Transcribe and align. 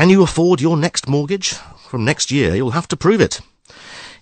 Can 0.00 0.08
you 0.08 0.22
afford 0.22 0.62
your 0.62 0.78
next 0.78 1.10
mortgage? 1.10 1.52
From 1.90 2.06
next 2.06 2.30
year, 2.30 2.54
you'll 2.54 2.70
have 2.70 2.88
to 2.88 2.96
prove 2.96 3.20
it. 3.20 3.42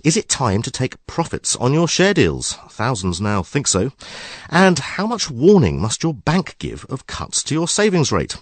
Is 0.03 0.17
it 0.17 0.29
time 0.29 0.61
to 0.63 0.73
take 0.73 1.07
profits 1.07 1.55
on 1.55 1.73
your 1.73 1.87
share 1.87 2.13
deals? 2.13 2.55
Thousands 2.69 3.21
now 3.21 3.45
think 3.45 3.69
so. 3.69 3.93
And 4.51 4.77
how 4.77 5.07
much 5.07 5.31
warning 5.31 5.81
must 5.81 6.03
your 6.03 6.15
bank 6.15 6.57
give 6.59 6.85
of 6.87 7.07
cuts 7.07 7.45
to 7.45 7.55
your 7.55 7.69
savings 7.69 8.11
rate? 8.11 8.39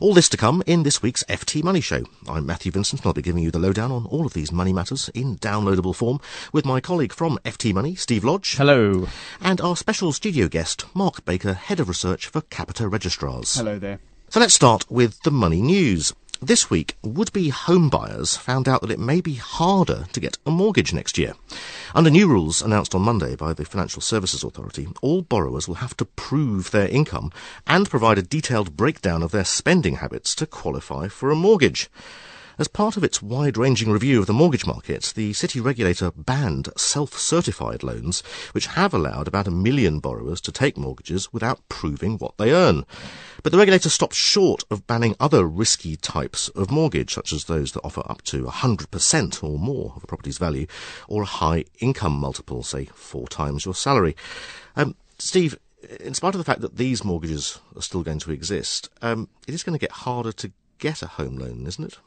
All 0.00 0.12
this 0.12 0.28
to 0.30 0.36
come 0.36 0.60
in 0.66 0.82
this 0.82 1.00
week's 1.00 1.22
FT 1.28 1.62
Money 1.62 1.80
Show. 1.80 2.02
I'm 2.28 2.46
Matthew 2.46 2.72
Vincent 2.72 3.02
and 3.02 3.06
I'll 3.06 3.12
be 3.12 3.22
giving 3.22 3.44
you 3.44 3.52
the 3.52 3.60
lowdown 3.60 3.92
on 3.92 4.04
all 4.06 4.26
of 4.26 4.32
these 4.32 4.50
money 4.50 4.72
matters 4.72 5.08
in 5.10 5.38
downloadable 5.38 5.94
form 5.94 6.18
with 6.52 6.66
my 6.66 6.80
colleague 6.80 7.12
from 7.12 7.38
FT 7.44 7.74
Money, 7.74 7.94
Steve 7.94 8.24
Lodge. 8.24 8.56
Hello. 8.56 9.06
And 9.40 9.60
our 9.60 9.76
special 9.76 10.12
studio 10.12 10.48
guest, 10.48 10.84
Mark 10.96 11.24
Baker, 11.24 11.52
Head 11.52 11.78
of 11.78 11.88
Research 11.88 12.26
for 12.26 12.40
Capita 12.40 12.88
Registrars. 12.88 13.54
Hello 13.54 13.78
there. 13.78 14.00
So 14.28 14.40
let's 14.40 14.54
start 14.54 14.90
with 14.90 15.22
the 15.22 15.30
money 15.30 15.62
news. 15.62 16.12
This 16.42 16.68
week, 16.68 16.98
would-be 17.02 17.48
home 17.48 17.88
buyers 17.88 18.36
found 18.36 18.68
out 18.68 18.82
that 18.82 18.90
it 18.90 18.98
may 18.98 19.22
be 19.22 19.36
harder 19.36 20.04
to 20.12 20.20
get 20.20 20.36
a 20.44 20.50
mortgage 20.50 20.92
next 20.92 21.16
year. 21.16 21.32
Under 21.94 22.10
new 22.10 22.28
rules 22.28 22.60
announced 22.60 22.94
on 22.94 23.00
Monday 23.00 23.36
by 23.36 23.54
the 23.54 23.64
Financial 23.64 24.02
Services 24.02 24.44
Authority, 24.44 24.86
all 25.00 25.22
borrowers 25.22 25.66
will 25.66 25.76
have 25.76 25.96
to 25.96 26.04
prove 26.04 26.72
their 26.72 26.88
income 26.88 27.32
and 27.66 27.88
provide 27.88 28.18
a 28.18 28.22
detailed 28.22 28.76
breakdown 28.76 29.22
of 29.22 29.30
their 29.30 29.46
spending 29.46 29.96
habits 29.96 30.34
to 30.34 30.46
qualify 30.46 31.08
for 31.08 31.30
a 31.30 31.34
mortgage. 31.34 31.88
As 32.58 32.68
part 32.68 32.96
of 32.96 33.04
its 33.04 33.20
wide-ranging 33.20 33.90
review 33.90 34.18
of 34.18 34.26
the 34.26 34.32
mortgage 34.32 34.66
market, 34.66 35.12
the 35.14 35.34
city 35.34 35.60
regulator 35.60 36.10
banned 36.10 36.70
self-certified 36.74 37.82
loans, 37.82 38.22
which 38.52 38.68
have 38.68 38.94
allowed 38.94 39.28
about 39.28 39.46
a 39.46 39.50
million 39.50 40.00
borrowers 40.00 40.40
to 40.40 40.50
take 40.50 40.78
mortgages 40.78 41.30
without 41.34 41.60
proving 41.68 42.16
what 42.16 42.38
they 42.38 42.54
earn. 42.54 42.86
But 43.42 43.52
the 43.52 43.58
regulator 43.58 43.90
stopped 43.90 44.14
short 44.14 44.64
of 44.70 44.86
banning 44.86 45.14
other 45.20 45.46
risky 45.46 45.96
types 45.96 46.48
of 46.48 46.70
mortgage, 46.70 47.12
such 47.12 47.30
as 47.34 47.44
those 47.44 47.72
that 47.72 47.84
offer 47.84 48.02
up 48.06 48.22
to 48.22 48.44
100% 48.44 49.44
or 49.44 49.58
more 49.58 49.92
of 49.94 50.02
a 50.02 50.06
property's 50.06 50.38
value, 50.38 50.66
or 51.08 51.24
a 51.24 51.26
high 51.26 51.66
income 51.80 52.14
multiple, 52.14 52.62
say 52.62 52.86
four 52.94 53.28
times 53.28 53.66
your 53.66 53.74
salary. 53.74 54.16
Um, 54.76 54.96
Steve, 55.18 55.58
in 56.00 56.14
spite 56.14 56.34
of 56.34 56.38
the 56.38 56.44
fact 56.44 56.62
that 56.62 56.78
these 56.78 57.04
mortgages 57.04 57.60
are 57.76 57.82
still 57.82 58.02
going 58.02 58.20
to 58.20 58.32
exist, 58.32 58.88
um, 59.02 59.28
it 59.46 59.52
is 59.52 59.62
going 59.62 59.78
to 59.78 59.84
get 59.84 59.92
harder 59.92 60.32
to 60.32 60.50
get 60.78 61.02
a 61.02 61.06
home 61.06 61.36
loan, 61.36 61.66
isn't 61.66 61.84
it? 61.84 61.98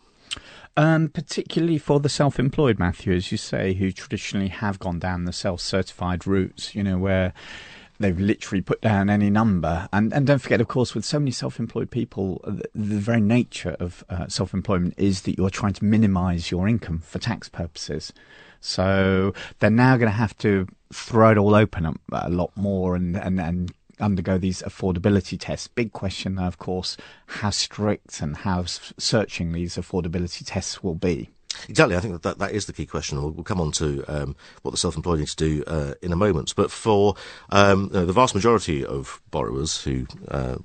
Um, 0.78 1.10
particularly 1.10 1.78
for 1.78 2.00
the 2.00 2.08
self-employed, 2.08 2.80
Matthew, 2.80 3.14
as 3.14 3.32
you 3.32 3.38
say, 3.38 3.74
who 3.74 3.92
traditionally 3.92 4.48
have 4.48 4.80
gone 4.80 4.98
down 5.00 5.26
the 5.26 5.34
self-certified 5.34 6.26
routes, 6.26 6.74
you 6.74 6.84
know, 6.84 6.98
where 6.98 7.34
they've 8.00 8.20
literally 8.20 8.62
put 8.62 8.80
down 8.80 9.10
any 9.10 9.30
number. 9.30 9.90
And, 9.92 10.14
and 10.14 10.26
don't 10.26 10.40
forget, 10.40 10.62
of 10.62 10.70
course, 10.70 10.96
with 10.96 11.04
so 11.04 11.20
many 11.20 11.32
self-employed 11.32 11.92
people, 11.92 12.40
the, 12.46 12.64
the 12.74 13.00
very 13.00 13.20
nature 13.20 13.76
of 13.82 14.06
uh, 14.10 14.28
self-employment 14.30 14.94
is 14.96 15.24
that 15.24 15.38
you're 15.38 15.50
trying 15.50 15.74
to 15.74 15.84
minimise 15.84 16.50
your 16.50 16.66
income 16.66 17.00
for 17.00 17.20
tax 17.20 17.50
purposes. 17.50 18.14
So 18.62 19.34
they're 19.60 19.70
now 19.70 19.98
going 19.98 20.12
to 20.12 20.18
have 20.18 20.38
to 20.38 20.66
throw 20.94 21.32
it 21.32 21.38
all 21.38 21.56
open 21.56 21.98
a 22.12 22.30
lot 22.30 22.56
more 22.56 22.96
and, 22.96 23.18
and, 23.18 23.42
and 23.42 23.74
undergo 24.00 24.38
these 24.38 24.62
affordability 24.62 25.38
tests. 25.40 25.68
Big 25.68 25.92
question, 25.92 26.40
of 26.40 26.58
course, 26.58 26.98
how 27.28 27.50
strict 27.50 28.22
and 28.22 28.38
how 28.38 28.66
searching 28.66 29.52
these 29.52 29.76
affordability 29.76 30.44
tests 30.46 30.84
will 30.84 30.96
be. 30.96 31.30
Exactly. 31.68 31.96
I 31.96 32.00
think 32.00 32.22
that 32.22 32.38
that, 32.40 32.52
is 32.52 32.68
the 32.68 32.74
key 32.74 32.86
question. 32.86 33.22
We'll, 33.22 33.32
we'll 33.32 33.44
come 33.44 33.60
on 33.60 33.72
to 33.74 34.04
um, 34.08 34.36
what 34.62 34.72
the 34.72 34.78
self-employed 34.78 35.20
need 35.20 35.28
to 35.30 35.36
do 35.36 35.64
uh, 35.68 35.94
in 36.02 36.12
a 36.12 36.16
moment. 36.16 36.54
But 36.56 36.72
for 36.72 37.16
um, 37.50 37.90
you 37.92 38.00
know, 38.00 38.06
the 38.06 38.14
vast 38.14 38.36
majority 38.36 38.86
of 38.86 39.22
borrowers 39.32 39.82
who 39.82 40.06
uh, 40.30 40.58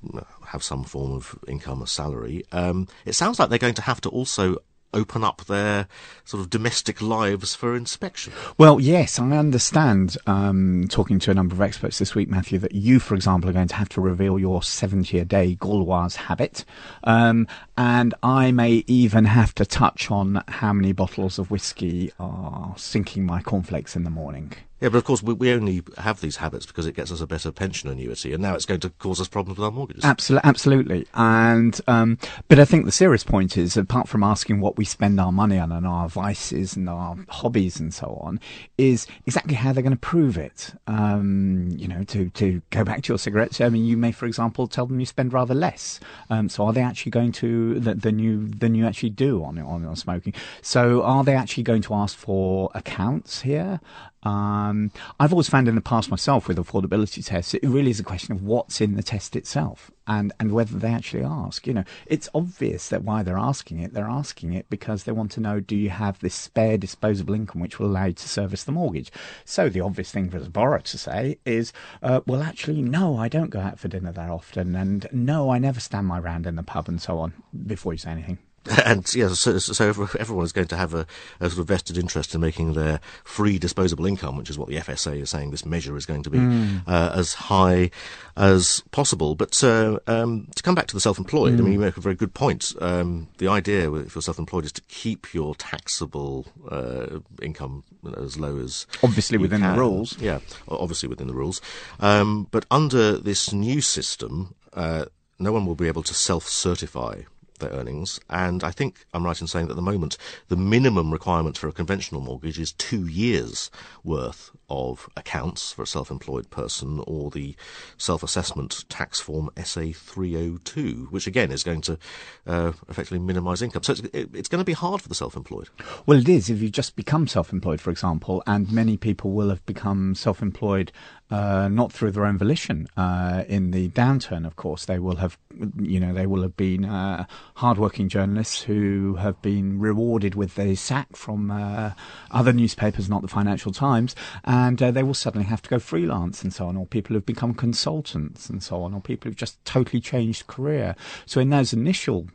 have 0.47 0.63
some 0.63 0.85
form 0.85 1.13
of 1.13 1.39
income 1.49 1.83
or 1.83 1.87
salary, 1.87 2.45
um, 2.53 2.87
it 3.05 3.15
sounds 3.15 3.39
like 3.39 3.49
they're 3.49 3.59
going 3.59 3.75
to 3.75 3.83
have 3.83 4.01
to 4.03 4.09
also 4.11 4.59
open 4.95 5.23
up 5.25 5.45
their 5.45 5.87
sort 6.25 6.41
of 6.41 6.49
domestic 6.49 7.03
lives 7.03 7.55
for 7.55 7.77
inspection? 7.77 8.33
Well, 8.57 8.81
yes, 8.81 9.19
I 9.19 9.31
understand, 9.33 10.17
um, 10.27 10.87
talking 10.89 11.19
to 11.21 11.31
a 11.31 11.35
number 11.35 11.55
of 11.55 11.61
experts 11.61 11.99
this 11.99 12.15
week, 12.15 12.29
Matthew, 12.29 12.59
that 12.61 12.75
you, 12.75 12.99
for 13.01 13.15
example, 13.15 13.51
are 13.51 13.53
going 13.53 13.69
to 13.69 13.75
have 13.75 13.89
to 13.91 14.01
reveal 14.01 14.39
your 14.39 14.63
70 14.63 15.19
a 15.19 15.25
day 15.25 15.57
Gauloise 15.57 16.17
habit. 16.17 16.65
Um, 17.03 17.47
and 17.77 18.15
I 18.23 18.53
may 18.53 18.85
even 18.87 19.25
have 19.27 19.55
to 19.57 19.67
touch 19.67 20.11
on 20.11 20.43
how 20.49 20.73
many 20.73 20.93
bottles 20.93 21.39
of 21.39 21.51
whiskey 21.51 22.13
are 22.19 22.75
sinking 22.77 23.27
my 23.27 23.43
cornflakes 23.43 23.97
in 23.97 24.05
the 24.05 24.11
morning. 24.11 24.53
Yeah, 24.81 24.89
but 24.89 24.99
of 24.99 25.05
course 25.05 25.23
we, 25.23 25.35
we 25.35 25.53
only 25.53 25.83
have 25.99 26.21
these 26.21 26.37
habits 26.37 26.67
because 26.67 26.87
it 26.87 26.97
gets 26.97 27.13
us 27.13 27.21
a 27.21 27.27
better 27.27 27.53
pension 27.53 27.89
annuity, 27.89 28.33
and 28.33 28.43
now 28.43 28.55
it's 28.55 28.67
going 28.67 28.81
to 28.81 28.91
cause 28.91 29.21
us 29.21 29.29
problems 29.29 29.59
with 29.59 29.65
our 29.65 29.71
mortgages. 29.71 30.05
Absolutely, 30.05 30.49
absolutely. 30.49 31.07
And 31.15 31.81
um, 31.87 32.19
but 32.49 32.59
I 32.59 32.65
think 32.65 32.85
the 32.85 32.93
serious 32.93 33.25
point 33.25 33.57
is, 33.57 33.77
apart 33.77 34.09
from 34.09 34.23
asking 34.23 34.61
what 34.61 34.77
we 34.77 34.85
spend 34.85 35.21
our 35.21 35.33
money 35.33 35.59
on 35.59 35.71
and 35.73 35.87
our 35.87 36.09
vices 36.09 36.77
and 36.77 36.89
our 36.89 37.17
hobbies 37.29 37.79
and 37.79 37.95
so 37.95 38.19
on, 38.21 38.41
is 38.77 39.07
exactly 39.27 39.55
how 39.55 39.73
they're 39.73 39.83
going 39.83 39.93
to 39.93 39.99
prove 39.99 40.37
it. 40.37 40.73
Um, 40.87 41.71
you 41.77 41.87
know, 41.87 42.03
to 42.05 42.31
to 42.31 42.61
go 42.71 42.85
back 42.85 43.03
to 43.05 43.13
your 43.13 43.19
cigarettes. 43.19 43.61
I 43.61 43.69
mean, 43.69 43.85
you 43.85 43.97
may, 43.97 44.13
for 44.13 44.27
example, 44.27 44.67
tell 44.67 44.87
them 44.87 44.99
you 44.99 45.07
spend 45.07 45.33
rather 45.33 45.55
less. 45.55 46.01
Um, 46.31 46.49
so 46.49 46.67
are 46.67 46.73
they 46.73 46.83
actually 46.83 47.11
going 47.11 47.33
to 47.33 47.79
than 47.81 48.19
you 48.19 48.49
than 48.49 48.75
you 48.75 48.87
actually 48.87 49.11
do 49.11 49.45
on 49.45 49.59
on, 49.59 49.85
on 49.85 49.97
smoking? 49.97 50.35
So 50.63 51.03
are 51.03 51.23
they 51.23 51.35
actually 51.35 51.63
going 51.63 51.83
to 51.83 51.95
ask 51.95 52.17
for 52.17 52.71
accounts 52.75 53.43
here? 53.43 53.81
Um, 54.25 54.91
I've 55.21 55.33
always 55.33 55.49
found 55.49 55.69
in 55.69 55.75
the 55.75 55.81
past 55.81 56.11
myself 56.11 56.49
with 56.49 56.57
affordability 56.57 57.25
tests, 57.25 57.55
it 57.55 57.65
really 57.65 57.91
is 57.91 58.01
a 58.01 58.05
question 58.05 58.33
of 58.33 58.43
what's 58.43 58.81
in 58.81 58.97
the 58.97 59.03
test 59.03 59.37
itself 59.37 59.91
and, 60.07 60.33
and 60.41 60.53
whether 60.53 60.79
they 60.79 60.93
actually 60.93 61.25
ask. 61.25 61.67
You 61.67 61.75
know, 61.75 61.85
it's 62.07 62.29
obvious 62.35 62.89
that 62.89 63.05
why 63.05 63.23
they're 63.23 63.39
asking 63.39 63.81
it, 63.81 63.93
they're 63.93 64.09
asking 64.09 64.55
it 64.55 64.67
because 64.71 65.05
they 65.05 65.13
want 65.13 65.31
to 65.33 65.41
know 65.41 65.61
do 65.61 65.77
you 65.77 65.91
have 65.91 66.19
this 66.21 66.35
spare 66.35 66.79
disposable 66.79 67.35
income 67.35 67.61
which 67.61 67.79
will 67.79 67.87
allow 67.87 68.07
you 68.07 68.13
to 68.15 68.29
service 68.29 68.65
the 68.65 68.73
mortgage? 68.73 69.13
So 69.45 69.69
the 69.69 69.81
obvious 69.81 70.11
thing 70.11 70.31
for 70.31 70.39
a 70.39 70.41
borrower 70.41 70.81
to 70.81 70.99
say 70.99 71.39
is, 71.45 71.73
uh, 72.03 72.21
well, 72.27 72.43
actually, 72.43 72.83
no, 72.83 73.17
I 73.17 73.29
don't 73.29 73.51
go 73.51 73.61
out 73.61 73.79
for 73.79 73.89
dinner 73.89 74.13
that 74.13 74.31
often, 74.31 74.75
and 74.75 75.07
no, 75.13 75.51
I 75.51 75.59
never 75.59 75.81
stand 75.81 76.07
my 76.07 76.19
round 76.19 76.47
in 76.47 76.57
the 76.57 76.63
pub 76.63 76.89
and 76.89 77.01
so 77.01 77.19
on 77.19 77.35
before 77.67 77.93
you 77.93 77.99
say 77.99 78.11
anything. 78.11 78.39
and 78.85 79.15
yeah, 79.15 79.29
so, 79.29 79.59
so 79.59 79.89
everyone 80.19 80.45
is 80.45 80.53
going 80.53 80.69
to 80.69 80.77
have 80.77 80.95
a, 80.95 81.07
a, 81.39 81.51
sort 81.51 81.61
of 81.61 81.67
vested 81.67 81.99
interest 81.99 82.35
in 82.35 82.41
making 82.41 82.73
their 82.73 82.99
free 83.23 83.59
disposable 83.59 84.07
income, 84.07 84.37
which 84.37 84.49
is 84.49 84.59
what 84.59 84.69
the 84.69 84.77
FSA 84.77 85.21
is 85.21 85.31
saying 85.31 85.51
this 85.51 85.67
measure 85.67 85.97
is 85.97 86.07
going 86.07 86.23
to 86.23 86.31
be, 86.31 86.39
mm. 86.39 86.81
uh, 86.87 87.13
as 87.15 87.35
high 87.35 87.91
as 88.37 88.83
possible. 88.91 89.35
But 89.35 89.63
uh, 89.63 89.99
um, 90.07 90.49
to 90.57 90.63
come 90.63 90.75
back 90.75 90.87
to 90.87 90.95
the 90.95 91.01
self-employed, 91.01 91.55
mm. 91.55 91.59
I 91.59 91.63
mean, 91.63 91.73
you 91.75 91.79
make 91.79 91.99
a 91.99 92.01
very 92.01 92.15
good 92.15 92.33
point. 92.33 92.73
Um, 92.81 93.29
the 93.37 93.49
idea, 93.49 93.93
if 93.93 94.15
you're 94.15 94.23
self-employed, 94.23 94.65
is 94.65 94.73
to 94.73 94.83
keep 94.83 95.35
your 95.35 95.55
taxable 95.57 96.47
uh, 96.71 97.21
income 97.43 97.85
as 98.17 98.39
low 98.39 98.59
as 98.59 98.87
obviously 99.03 99.37
within 99.37 99.61
can. 99.61 99.75
the 99.75 99.81
rules. 99.81 100.19
Yeah, 100.19 100.41
obviously 100.69 101.09
within 101.09 101.27
the 101.27 101.35
rules. 101.35 101.61
Um, 102.01 102.49
but 102.51 102.65
under 102.71 103.19
this 103.19 103.53
new 103.53 103.83
system, 103.83 104.55
uh, 104.73 105.05
no 105.39 105.53
one 105.53 105.67
will 105.67 105.75
be 105.75 105.89
able 105.89 106.03
to 106.03 106.15
self-certify 106.15 107.23
their 107.59 107.71
earnings. 107.71 108.21
And 108.31 108.63
I 108.65 108.71
think 108.71 109.07
I'm 109.13 109.25
right 109.25 109.41
in 109.41 109.47
saying 109.47 109.67
that 109.67 109.73
at 109.73 109.77
the 109.77 109.83
moment, 109.83 110.17
the 110.49 110.57
minimum 110.57 111.13
requirement 111.13 111.59
for 111.59 111.69
a 111.69 111.73
conventional 111.73 112.21
mortgage 112.21 112.59
is 112.59 112.73
two 112.73 113.07
years 113.07 113.71
worth 114.03 114.51
of 114.69 115.09
accounts 115.17 115.73
for 115.73 115.83
a 115.83 115.87
self-employed 115.87 116.51
person 116.51 117.03
or 117.07 117.31
the 117.31 117.55
self-assessment 117.97 118.85
tax 118.89 119.21
form 119.21 119.51
SA 119.63 119.87
302, 119.95 121.09
which 121.11 121.27
again 121.27 121.53
is 121.53 121.63
going 121.63 121.81
to 121.83 121.99
uh, 122.47 122.73
effectively 122.89 123.19
minimise 123.19 123.63
income. 123.63 123.83
So 123.83 123.93
it's, 123.93 124.03
it's 124.13 124.49
going 124.49 124.61
to 124.61 124.65
be 124.65 124.73
hard 124.73 125.03
for 125.03 125.09
the 125.09 125.15
self-employed. 125.15 125.69
Well, 126.07 126.19
it 126.19 126.29
is 126.29 126.51
if 126.51 126.61
you 126.61 126.71
just 126.71 126.97
become 126.97 127.27
self-employed, 127.27 127.81
for 127.81 127.91
example, 127.91 128.43
and 128.47 128.71
many 128.73 128.97
people 128.97 129.33
will 129.33 129.51
have 129.51 129.65
become 129.67 130.15
self-employed 130.15 130.93
uh, 131.31 131.69
not 131.69 131.93
through 131.93 132.11
their 132.11 132.27
own 132.27 132.39
volition. 132.39 132.87
Uh, 132.97 133.45
in 133.49 133.71
the 133.71 133.89
downturn, 133.91 134.47
of 134.47 134.57
course, 134.57 134.85
they 134.85 134.99
will 134.99 135.17
have, 135.17 135.39
you 135.81 135.99
know, 135.99 136.13
they 136.13 136.27
will 136.27 136.43
have 136.43 136.57
been 136.57 136.85
uh, 136.85 137.25
hardworking 137.57 138.09
journalists 138.09 138.63
who 138.63 139.17
have 139.17 139.41
been 139.43 139.79
rewarded 139.81 140.35
with 140.35 140.59
a 140.59 140.75
sack 140.75 141.17
from 141.17 141.51
uh, 141.51 141.93
other 142.31 142.53
newspapers, 142.53 143.09
not 143.09 143.23
the 143.23 143.29
Financial 143.29 143.73
Times, 143.73 144.15
and 144.45 144.83
uh, 144.83 144.91
they 144.91 145.03
will 145.03 145.15
suddenly 145.15 145.47
have 145.47 145.63
to 145.63 145.71
go 145.71 145.79
freelance 145.79 146.43
and 146.43 146.53
so 146.53 146.67
on, 146.67 146.77
or 146.77 146.87
people 146.87 147.15
who've 147.15 147.27
become 147.27 147.55
consultants 147.55 148.49
and 148.49 148.63
so 148.63 148.83
on, 148.83 148.95
or 148.95 149.01
people 149.01 149.29
who've 149.29 149.37
just 149.37 149.65
totally 149.65 150.01
changed 150.01 150.47
career. 150.47 150.95
So 151.27 151.41
in 151.41 151.51
those 151.51 151.73
initial 151.73 152.29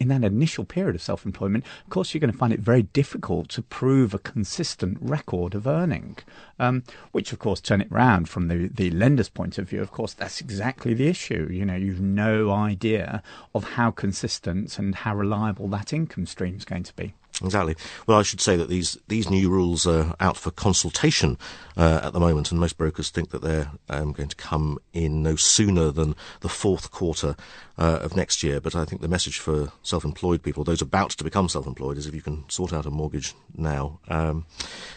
in 0.00 0.08
that 0.08 0.24
initial 0.24 0.64
period 0.64 0.94
of 0.94 1.02
self 1.02 1.24
employment, 1.24 1.64
of 1.84 1.90
course, 1.90 2.12
you're 2.14 2.20
going 2.20 2.32
to 2.32 2.38
find 2.38 2.52
it 2.52 2.60
very 2.60 2.82
difficult 2.82 3.48
to 3.50 3.62
prove 3.62 4.14
a 4.14 4.18
consistent 4.18 4.98
record 5.00 5.54
of 5.54 5.66
earning. 5.66 6.16
Um, 6.58 6.82
which, 7.12 7.32
of 7.32 7.38
course, 7.38 7.60
turn 7.60 7.80
it 7.80 7.90
round 7.90 8.28
from 8.28 8.48
the, 8.48 8.68
the 8.68 8.90
lender's 8.90 9.30
point 9.30 9.56
of 9.56 9.68
view, 9.68 9.80
of 9.80 9.90
course, 9.90 10.12
that's 10.12 10.40
exactly 10.40 10.92
the 10.92 11.08
issue. 11.08 11.48
You 11.50 11.64
know, 11.64 11.74
you've 11.76 12.00
no 12.00 12.50
idea 12.50 13.22
of 13.54 13.64
how 13.64 13.90
consistent 13.90 14.78
and 14.78 14.94
how 14.94 15.14
reliable 15.16 15.68
that 15.68 15.92
income 15.92 16.26
stream 16.26 16.56
is 16.56 16.64
going 16.64 16.82
to 16.82 16.94
be. 16.94 17.14
Exactly. 17.42 17.74
Well, 18.06 18.18
I 18.18 18.22
should 18.22 18.40
say 18.40 18.56
that 18.56 18.68
these 18.68 18.98
these 19.08 19.30
new 19.30 19.48
rules 19.48 19.86
are 19.86 20.14
out 20.20 20.36
for 20.36 20.50
consultation 20.50 21.38
uh, 21.76 22.00
at 22.02 22.12
the 22.12 22.20
moment, 22.20 22.50
and 22.50 22.60
most 22.60 22.76
brokers 22.76 23.08
think 23.10 23.30
that 23.30 23.40
they're 23.40 23.70
um, 23.88 24.12
going 24.12 24.28
to 24.28 24.36
come 24.36 24.78
in 24.92 25.22
no 25.22 25.36
sooner 25.36 25.90
than 25.90 26.14
the 26.40 26.48
fourth 26.48 26.90
quarter 26.90 27.36
uh, 27.78 28.00
of 28.02 28.14
next 28.14 28.42
year. 28.42 28.60
But 28.60 28.76
I 28.76 28.84
think 28.84 29.00
the 29.00 29.08
message 29.08 29.38
for 29.38 29.72
self-employed 29.82 30.42
people, 30.42 30.64
those 30.64 30.82
about 30.82 31.10
to 31.12 31.24
become 31.24 31.48
self-employed, 31.48 31.96
is 31.96 32.06
if 32.06 32.14
you 32.14 32.20
can 32.20 32.48
sort 32.50 32.72
out 32.74 32.84
a 32.84 32.90
mortgage 32.90 33.34
now, 33.56 34.00
um, 34.08 34.44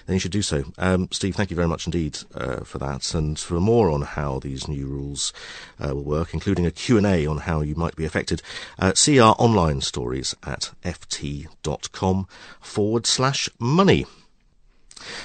then 0.06 0.16
you 0.16 0.19
should 0.19 0.31
do 0.31 0.42
so. 0.42 0.66
Um, 0.78 1.07
Steve, 1.12 1.36
thank 1.36 1.50
you 1.50 1.56
very 1.56 1.68
much 1.68 1.88
indeed 1.88 2.18
uh, 2.36 2.66
for 2.66 2.78
that, 2.80 3.13
and 3.13 3.39
for 3.39 3.62
more 3.62 3.89
on 3.89 4.01
how 4.01 4.39
these 4.39 4.68
new 4.68 4.88
rules 4.88 5.31
uh, 5.80 5.96
will 5.96 6.04
work, 6.04 6.34
including 6.34 6.66
a 6.66 6.72
Q&A 6.72 7.25
on 7.25 7.38
how 7.39 7.62
you 7.62 7.75
might 7.75 7.96
be 7.96 8.06
affected, 8.06 8.42
uh, 8.80 8.94
see 8.94 9.19
our 9.19 9.36
online 9.39 9.80
stories 9.80 10.36
at 10.44 10.72
ft.com 10.84 12.28
forward 12.59 13.06
slash 13.06 13.50
money. 13.59 14.06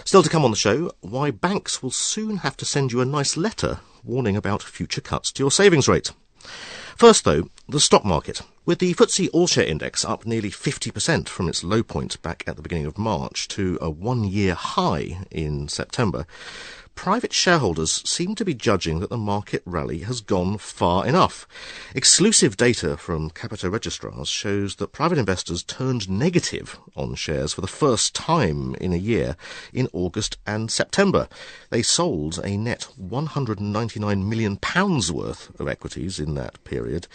Still 0.04 0.22
to 0.22 0.30
come 0.30 0.44
on 0.44 0.50
the 0.50 0.56
show, 0.56 0.90
why 1.00 1.30
banks 1.30 1.82
will 1.82 1.90
soon 1.90 2.38
have 2.38 2.56
to 2.56 2.64
send 2.64 2.92
you 2.92 3.00
a 3.00 3.04
nice 3.04 3.36
letter 3.36 3.80
warning 4.04 4.36
about 4.36 4.62
future 4.62 5.00
cuts 5.00 5.30
to 5.32 5.42
your 5.42 5.50
savings 5.50 5.88
rate. 5.88 6.12
First, 6.96 7.24
though, 7.24 7.48
the 7.68 7.78
stock 7.78 8.04
market. 8.04 8.42
With 8.64 8.80
the 8.80 8.92
FTSE 8.92 9.28
All-Share 9.32 9.64
Index 9.64 10.04
up 10.04 10.26
nearly 10.26 10.50
50% 10.50 11.28
from 11.28 11.48
its 11.48 11.62
low 11.62 11.82
point 11.82 12.20
back 12.22 12.42
at 12.46 12.56
the 12.56 12.62
beginning 12.62 12.86
of 12.86 12.98
March 12.98 13.46
to 13.48 13.78
a 13.80 13.88
one-year 13.88 14.54
high 14.54 15.18
in 15.30 15.68
September, 15.68 16.26
private 16.98 17.32
shareholders 17.32 18.02
seem 18.10 18.34
to 18.34 18.44
be 18.44 18.52
judging 18.52 18.98
that 18.98 19.08
the 19.08 19.16
market 19.16 19.62
rally 19.64 20.00
has 20.00 20.20
gone 20.20 20.58
far 20.58 21.06
enough. 21.06 21.46
Exclusive 21.94 22.56
data 22.56 22.96
from 22.96 23.30
Capita 23.30 23.70
registrars 23.70 24.28
shows 24.28 24.74
that 24.74 24.90
private 24.90 25.16
investors 25.16 25.62
turned 25.62 26.10
negative 26.10 26.76
on 26.96 27.14
shares 27.14 27.52
for 27.52 27.60
the 27.60 27.68
first 27.68 28.16
time 28.16 28.74
in 28.80 28.92
a 28.92 28.96
year 28.96 29.36
in 29.72 29.88
August 29.92 30.38
and 30.44 30.72
September. 30.72 31.28
They 31.70 31.82
sold 31.82 32.40
a 32.42 32.56
net 32.56 32.88
£199 33.00 34.26
million 34.26 34.58
worth 35.14 35.60
of 35.60 35.68
equities 35.68 36.18
in 36.18 36.34
that 36.34 36.62
period, 36.64 37.06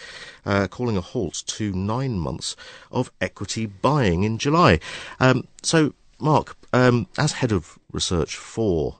uh, 0.46 0.66
calling 0.66 0.96
a 0.96 1.02
halt 1.02 1.42
to 1.48 1.72
nine 1.74 2.18
months 2.18 2.56
of 2.90 3.12
equity 3.20 3.66
buying 3.66 4.24
in 4.24 4.38
July. 4.38 4.80
Um, 5.20 5.46
so, 5.62 5.92
Mark, 6.18 6.56
um, 6.72 7.06
as 7.18 7.32
head 7.32 7.52
of 7.52 7.78
research 7.92 8.34
for 8.34 8.96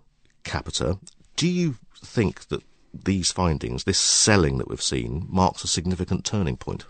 capita. 0.54 0.98
Do 1.34 1.48
you 1.48 1.74
think 1.96 2.46
that 2.46 2.62
these 2.92 3.32
findings, 3.32 3.82
this 3.82 3.98
selling 3.98 4.58
that 4.58 4.68
we've 4.68 4.80
seen, 4.80 5.26
marks 5.28 5.64
a 5.64 5.66
significant 5.66 6.24
turning 6.24 6.56
point? 6.56 6.84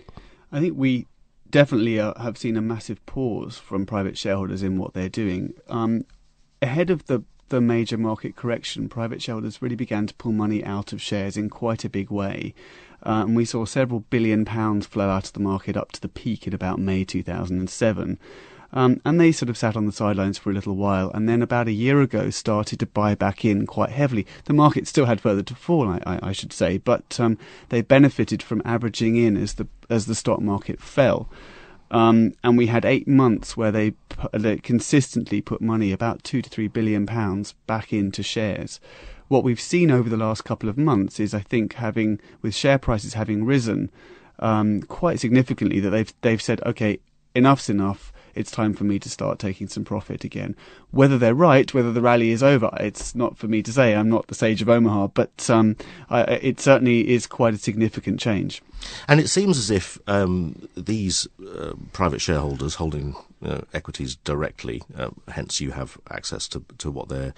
I 0.53 0.61
think 0.61 0.77
we 0.77 1.07
definitely 1.49 1.99
uh, 1.99 2.13
have 2.21 2.37
seen 2.37 2.59
a 2.59 2.61
massive 2.61 3.05
pause 3.07 3.57
from 3.57 3.87
private 3.87 4.19
shareholders 4.19 4.63
in 4.63 4.77
what 4.77 4.93
they're 4.93 5.09
doing. 5.09 5.55
Um, 5.69 6.05
ahead 6.61 6.91
of 6.91 7.07
the 7.07 7.25
the 7.51 7.61
major 7.61 7.99
market 7.99 8.37
correction, 8.37 8.89
private 8.89 9.23
shareholders 9.23 9.63
really 9.63 9.77
began 9.77 10.07
to 10.07 10.15
pull 10.15 10.33
money 10.33 10.65
out 10.65 10.93
of 10.93 11.01
shares 11.01 11.37
in 11.37 11.49
quite 11.51 11.85
a 11.85 11.91
big 11.91 12.11
way. 12.11 12.55
Uh, 13.05 13.23
and 13.27 13.37
we 13.37 13.45
saw 13.45 13.65
several 13.65 14.01
billion 14.01 14.45
pounds 14.45 14.87
flow 14.87 15.09
out 15.09 15.27
of 15.27 15.35
the 15.35 15.41
market 15.41 15.77
up 15.77 15.93
to 15.93 16.01
the 16.01 16.09
peak 16.09 16.47
in 16.47 16.55
about 16.55 16.79
May 16.79 17.05
2007. 17.05 18.19
Um, 18.75 19.01
and 19.05 19.21
they 19.21 19.31
sort 19.31 19.49
of 19.49 19.57
sat 19.57 19.77
on 19.77 19.87
the 19.87 19.93
sidelines 19.93 20.37
for 20.37 20.51
a 20.51 20.53
little 20.53 20.75
while, 20.75 21.11
and 21.15 21.29
then 21.29 21.43
about 21.43 21.69
a 21.69 21.73
year 21.73 22.03
ago 22.03 22.29
started 22.31 22.81
to 22.81 22.87
buy 22.87 23.15
back 23.15 23.45
in 23.45 23.67
quite 23.67 23.91
heavily. 23.91 24.27
The 24.47 24.53
market 24.53 24.89
still 24.89 25.07
had 25.07 25.21
further 25.21 25.45
to 25.45 25.55
fall, 25.55 25.89
I, 25.89 26.03
I, 26.05 26.19
I 26.31 26.33
should 26.33 26.53
say, 26.53 26.79
but 26.79 27.19
um, 27.21 27.39
they 27.69 27.83
benefited 27.83 28.43
from 28.43 28.61
averaging 28.65 29.15
in 29.15 29.37
as 29.37 29.55
the 29.55 29.69
as 29.89 30.07
the 30.07 30.15
stock 30.15 30.41
market 30.41 30.81
fell. 30.81 31.29
Um, 31.93 32.33
and 32.43 32.59
we 32.59 32.67
had 32.67 32.85
eight 32.85 33.07
months 33.07 33.57
where 33.57 33.71
they, 33.71 33.95
they 34.33 34.57
consistently 34.57 35.41
put 35.41 35.61
money, 35.61 35.93
about 35.93 36.25
two 36.25 36.43
to 36.43 36.51
three 36.51 36.67
billion 36.67 37.07
pounds, 37.07 37.53
back 37.69 37.93
into 37.93 38.25
shares. 38.25 38.81
What 39.29 39.45
we've 39.45 39.61
seen 39.61 39.93
over 39.93 40.09
the 40.09 40.17
last 40.17 40.45
couple 40.45 40.69
of 40.69 40.77
months 40.77 41.21
is, 41.21 41.33
I 41.33 41.41
think, 41.41 41.75
having 41.75 42.21
with 42.43 42.55
share 42.57 42.79
prices 42.79 43.15
having 43.15 43.45
risen 43.45 43.93
um, 44.41 44.83
quite 44.83 45.21
significantly, 45.21 45.79
that 45.79 45.91
they've 45.91 46.13
they've 46.23 46.43
said, 46.43 46.61
okay, 46.67 46.99
enough's 47.37 47.71
enough 47.71 48.13
it's 48.35 48.51
time 48.51 48.75
for 48.75 48.85
me 48.85 48.99
to 48.99 49.09
start 49.09 49.39
taking 49.39 49.69
some 49.69 49.85
profit 49.85 50.25
again. 50.25 50.57
Whether 50.91 51.19
they're 51.19 51.35
right, 51.35 51.73
whether 51.73 51.93
the 51.93 52.01
rally 52.01 52.31
is 52.31 52.43
over, 52.43 52.71
it's 52.81 53.15
not 53.15 53.37
for 53.37 53.49
me 53.49 53.63
to 53.63 53.73
say. 53.73 53.95
I'm 53.95 54.09
not 54.09 54.27
the 54.27 54.35
sage 54.35 54.63
of 54.63 54.69
Omaha, 54.69 55.09
but 55.09 55.49
um, 55.51 55.77
I, 56.11 56.23
it 56.23 56.61
certainly 56.61 57.09
is 57.11 57.27
quite 57.27 57.55
a 57.55 57.59
significant 57.59 58.21
change. 58.21 58.63
And 59.09 59.21
it 59.21 59.29
seems 59.29 59.59
as 59.59 59.71
if 59.71 59.99
um, 60.07 60.69
these 60.77 61.27
uh, 61.41 61.75
private 61.93 62.21
shareholders 62.21 62.75
holding 62.75 63.15
uh, 63.45 63.63
equities 63.73 64.17
directly, 64.17 64.83
uh, 64.97 65.11
hence 65.29 65.61
you 65.61 65.73
have 65.73 65.99
access 66.11 66.49
to, 66.49 66.65
to 66.79 66.91
what 66.91 67.09
they're 67.09 67.35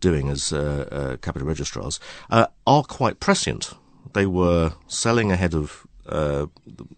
doing 0.00 0.28
as 0.28 0.52
uh, 0.52 0.88
uh, 0.90 1.16
Capita 1.18 1.44
registrars, 1.44 2.00
uh, 2.30 2.46
are 2.66 2.84
quite 2.84 3.20
prescient. 3.20 3.72
They 4.12 4.26
were 4.26 4.72
selling 4.86 5.32
ahead 5.32 5.54
of 5.54 5.86
the, 6.04 6.48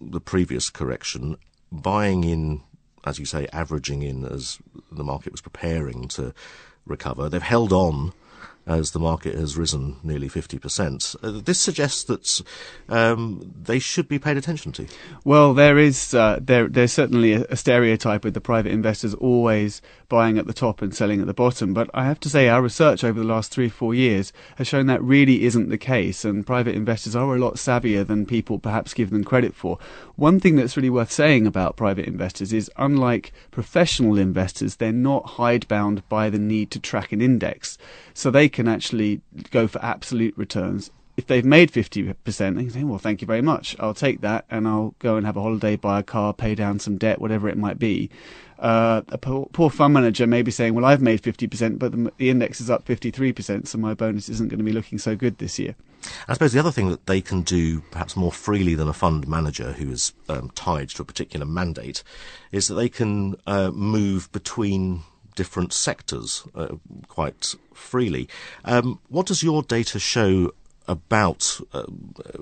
the 0.01 0.21
previous 0.21 0.71
correction, 0.71 1.37
buying 1.73 2.25
in 2.25 2.63
as 3.05 3.19
you 3.19 3.25
say, 3.25 3.47
averaging 3.53 4.03
in 4.03 4.25
as 4.25 4.59
the 4.91 5.05
market 5.05 5.33
was 5.33 5.41
preparing 5.41 6.09
to 6.09 6.35
recover. 6.87 7.29
They've 7.29 7.43
held 7.43 7.73
on 7.73 8.13
as 8.69 8.91
the 8.91 8.99
market 8.99 9.35
has 9.35 9.57
risen 9.57 9.97
nearly 10.03 10.29
50%. 10.29 11.17
Uh, 11.23 11.41
this 11.43 11.59
suggests 11.59 12.05
that 12.05 12.43
um, 12.89 13.55
they 13.61 13.79
should 13.79 14.09
be 14.09 14.19
paid 14.19 14.37
attention 14.37 14.73
to. 14.73 14.87
Well, 15.25 15.55
there 15.55 15.79
is 15.79 16.13
uh, 16.15 16.39
there 16.41 16.69
there's 16.69 16.93
certainly 16.93 17.33
a, 17.33 17.45
a, 17.49 17.57
stereotype 17.57 18.25
with 18.25 18.35
the 18.35 18.41
private 18.41 18.73
investors 18.73 19.15
always 19.15 19.81
buying 20.09 20.39
at 20.39 20.47
the 20.47 20.53
top 20.53 20.83
and 20.83 20.95
selling 20.95 21.21
at 21.21 21.27
the 21.27 21.35
bottom. 21.35 21.73
But 21.73 21.91
I 21.95 22.05
have 22.05 22.21
to 22.21 22.29
say, 22.29 22.49
our 22.49 22.63
research 22.63 23.05
over 23.05 23.19
the 23.19 23.27
last 23.27 23.51
three 23.51 23.67
or 23.67 23.71
four 23.71 23.95
years 23.95 24.33
has 24.57 24.67
shown 24.67 24.87
that 24.87 25.03
really 25.03 25.45
isn't 25.45 25.71
the 25.71 25.79
case, 25.79 26.25
and 26.25 26.47
private 26.47 26.75
investors 26.75 27.17
are 27.17 27.35
a 27.35 27.39
lot 27.39 27.55
savvier 27.55 28.07
than 28.07 28.27
people 28.27 28.59
perhaps 28.59 28.95
give 28.95 29.11
them 29.11 29.25
credit 29.25 29.55
for. 29.55 29.79
One 30.17 30.41
thing 30.41 30.57
that's 30.57 30.77
really 30.77 30.91
worth 30.91 31.13
saying 31.13 31.47
about 31.47 31.77
private 31.77 32.07
investors 32.07 32.53
is, 32.53 32.71
unlike 32.77 33.33
professional 33.51 34.19
investors, 34.19 34.77
they're 34.77 34.93
not 34.93 35.27
hidebound 35.31 36.07
by 36.09 36.29
the 36.29 36.39
need 36.39 36.71
to 36.73 36.81
track 36.81 37.13
an 37.13 37.21
index, 37.21 37.79
so 38.13 38.31
they 38.31 38.49
can 38.59 38.67
actually 38.67 39.21
go 39.53 39.69
for 39.69 39.81
absolute 39.85 40.37
returns 40.37 40.91
if 41.19 41.27
they've 41.27 41.45
made 41.45 41.73
50%, 41.73 42.15
they 42.25 42.63
can 42.63 42.71
say, 42.71 42.85
well, 42.85 43.01
thank 43.01 43.21
you 43.21 43.27
very 43.27 43.43
much. 43.43 43.75
I'll 43.81 43.93
take 43.93 44.21
that 44.21 44.45
and 44.49 44.69
I'll 44.69 44.95
go 45.01 45.17
and 45.17 45.27
have 45.27 45.37
a 45.37 45.43
holiday, 45.43 45.75
buy 45.75 45.99
a 45.99 46.03
car, 46.05 46.33
pay 46.33 46.55
down 46.55 46.79
some 46.79 46.97
debt, 46.97 47.21
whatever 47.21 47.49
it 47.49 47.59
might 47.59 47.77
be. 47.77 48.09
Uh, 48.57 49.03
a 49.09 49.19
poor, 49.19 49.47
poor, 49.53 49.69
fund 49.69 49.95
manager 49.95 50.29
may 50.29 50.43
be 50.43 50.53
saying, 50.53 50.75
well, 50.75 50.85
I've 50.85 51.03
made 51.03 51.21
50%, 51.21 51.77
but 51.77 51.91
the, 51.91 52.13
the, 52.19 52.31
index 52.31 52.61
is 52.61 52.71
up 52.71 52.85
53%, 52.85 53.67
so 53.67 53.79
my 53.79 53.95
bonus 53.95 54.29
isn't 54.29 54.49
going 54.49 54.59
to 54.59 54.65
be 54.65 54.71
looking 54.71 54.99
so 54.99 55.17
good 55.17 55.39
this 55.39 55.59
year. 55.59 55.75
I 56.29 56.35
suppose 56.35 56.53
the 56.53 56.61
other 56.61 56.71
thing 56.71 56.89
that 56.91 57.07
they 57.07 57.21
can 57.21 57.43
do 57.43 57.81
perhaps 57.91 58.15
more 58.15 58.33
freely 58.33 58.77
than 58.77 58.87
a 58.87 58.93
fund 58.93 59.27
manager 59.27 59.73
who 59.73 59.91
is 59.91 60.13
um, 60.29 60.51
tied 60.55 60.91
to 60.91 61.03
a 61.03 61.05
particular 61.05 61.47
mandate 61.47 62.05
is 62.53 62.69
that 62.69 62.75
they 62.75 62.89
can 62.89 63.35
uh, 63.45 63.73
move 63.73 64.31
between 64.31 65.03
different 65.39 65.73
sectors 65.73 66.43
uh, 66.57 66.75
quite 67.07 67.55
freely. 67.73 68.29
Um, 68.65 68.99
what 69.09 69.27
does 69.27 69.41
your 69.41 69.63
data 69.63 70.01
show 70.01 70.53
about 70.89 71.61
uh, 71.73 71.85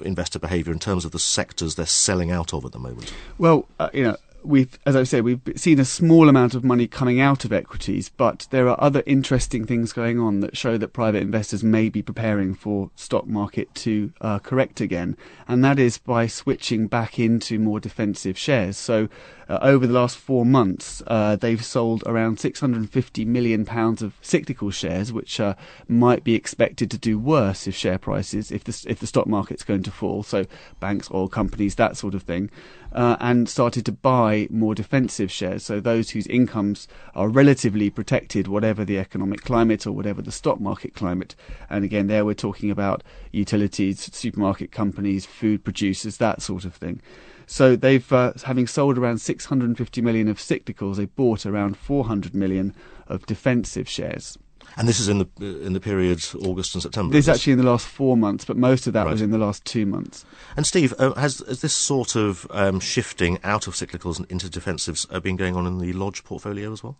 investor 0.00 0.38
behaviour 0.38 0.72
in 0.72 0.78
terms 0.78 1.04
of 1.04 1.10
the 1.12 1.18
sectors 1.18 1.74
they're 1.74 1.84
selling 1.84 2.30
out 2.30 2.54
of 2.54 2.64
at 2.64 2.72
the 2.72 2.78
moment? 2.78 3.12
Well, 3.36 3.68
uh, 3.78 3.90
you 3.92 4.04
know, 4.04 4.16
we've, 4.42 4.78
as 4.86 4.96
I 4.96 5.02
said, 5.02 5.24
we've 5.24 5.42
seen 5.56 5.78
a 5.78 5.84
small 5.84 6.30
amount 6.30 6.54
of 6.54 6.64
money 6.64 6.86
coming 6.86 7.20
out 7.20 7.44
of 7.44 7.52
equities, 7.52 8.08
but 8.08 8.46
there 8.50 8.66
are 8.66 8.80
other 8.80 9.02
interesting 9.04 9.66
things 9.66 9.92
going 9.92 10.18
on 10.18 10.40
that 10.40 10.56
show 10.56 10.78
that 10.78 10.94
private 10.94 11.20
investors 11.20 11.62
may 11.62 11.90
be 11.90 12.00
preparing 12.00 12.54
for 12.54 12.90
stock 12.96 13.26
market 13.26 13.74
to 13.74 14.10
uh, 14.22 14.38
correct 14.38 14.80
again, 14.80 15.18
and 15.46 15.62
that 15.62 15.78
is 15.78 15.98
by 15.98 16.26
switching 16.26 16.86
back 16.86 17.18
into 17.18 17.58
more 17.58 17.78
defensive 17.78 18.38
shares. 18.38 18.78
So, 18.78 19.10
uh, 19.48 19.58
over 19.62 19.86
the 19.86 19.92
last 19.92 20.16
four 20.16 20.44
months, 20.44 21.02
uh, 21.06 21.36
they've 21.36 21.64
sold 21.64 22.02
around 22.06 22.40
650 22.40 23.24
million 23.24 23.64
pounds 23.64 24.02
of 24.02 24.14
cyclical 24.20 24.70
shares, 24.70 25.12
which 25.12 25.38
uh, 25.38 25.54
might 25.88 26.24
be 26.24 26.34
expected 26.34 26.90
to 26.90 26.98
do 26.98 27.18
worse 27.18 27.66
if 27.66 27.74
share 27.74 27.98
prices, 27.98 28.50
if 28.50 28.64
the 28.64 28.84
if 28.88 28.98
the 28.98 29.06
stock 29.06 29.26
market's 29.26 29.62
going 29.62 29.82
to 29.84 29.90
fall. 29.90 30.22
So, 30.22 30.46
banks, 30.80 31.10
oil 31.12 31.28
companies, 31.28 31.76
that 31.76 31.96
sort 31.96 32.14
of 32.14 32.22
thing 32.22 32.50
uh, 32.96 33.16
and 33.20 33.48
started 33.48 33.84
to 33.84 33.92
buy 33.92 34.48
more 34.50 34.74
defensive 34.74 35.30
shares. 35.30 35.62
So 35.62 35.80
those 35.80 36.10
whose 36.10 36.26
incomes 36.26 36.88
are 37.14 37.28
relatively 37.28 37.90
protected, 37.90 38.48
whatever 38.48 38.84
the 38.84 38.98
economic 38.98 39.42
climate 39.42 39.86
or 39.86 39.92
whatever 39.92 40.22
the 40.22 40.32
stock 40.32 40.60
market 40.60 40.94
climate. 40.94 41.36
And 41.68 41.84
again, 41.84 42.06
there 42.06 42.24
we're 42.24 42.34
talking 42.34 42.70
about 42.70 43.04
utilities, 43.32 44.00
supermarket 44.14 44.72
companies, 44.72 45.26
food 45.26 45.62
producers, 45.62 46.16
that 46.16 46.40
sort 46.40 46.64
of 46.64 46.74
thing. 46.74 47.02
So 47.46 47.76
they've, 47.76 48.12
uh, 48.12 48.32
having 48.44 48.66
sold 48.66 48.98
around 48.98 49.18
650 49.18 50.00
million 50.02 50.28
of 50.28 50.38
cyclicals, 50.38 50.96
they 50.96 51.06
bought 51.06 51.46
around 51.46 51.76
400 51.76 52.34
million 52.34 52.74
of 53.06 53.24
defensive 53.26 53.88
shares. 53.88 54.36
And 54.76 54.86
this 54.86 55.00
is 55.00 55.08
in 55.08 55.18
the 55.18 55.28
in 55.38 55.72
the 55.72 55.80
period 55.80 56.22
August 56.44 56.74
and 56.74 56.82
September. 56.82 57.12
This 57.12 57.26
is 57.26 57.28
actually 57.28 57.52
in 57.52 57.58
the 57.58 57.64
last 57.64 57.86
four 57.86 58.16
months, 58.16 58.44
but 58.44 58.56
most 58.56 58.86
of 58.86 58.92
that 58.92 59.04
right. 59.04 59.12
was 59.12 59.22
in 59.22 59.30
the 59.30 59.38
last 59.38 59.64
two 59.64 59.86
months. 59.86 60.24
And 60.56 60.66
Steve, 60.66 60.92
uh, 60.98 61.14
has, 61.14 61.38
has 61.48 61.62
this 61.62 61.72
sort 61.72 62.14
of 62.16 62.46
um, 62.50 62.80
shifting 62.80 63.38
out 63.42 63.66
of 63.66 63.74
cyclicals 63.74 64.18
and 64.18 64.30
into 64.30 64.48
defensives 64.48 65.06
uh, 65.10 65.20
been 65.20 65.36
going 65.36 65.56
on 65.56 65.66
in 65.66 65.78
the 65.78 65.92
Lodge 65.92 66.24
portfolio 66.24 66.72
as 66.72 66.82
well? 66.82 66.96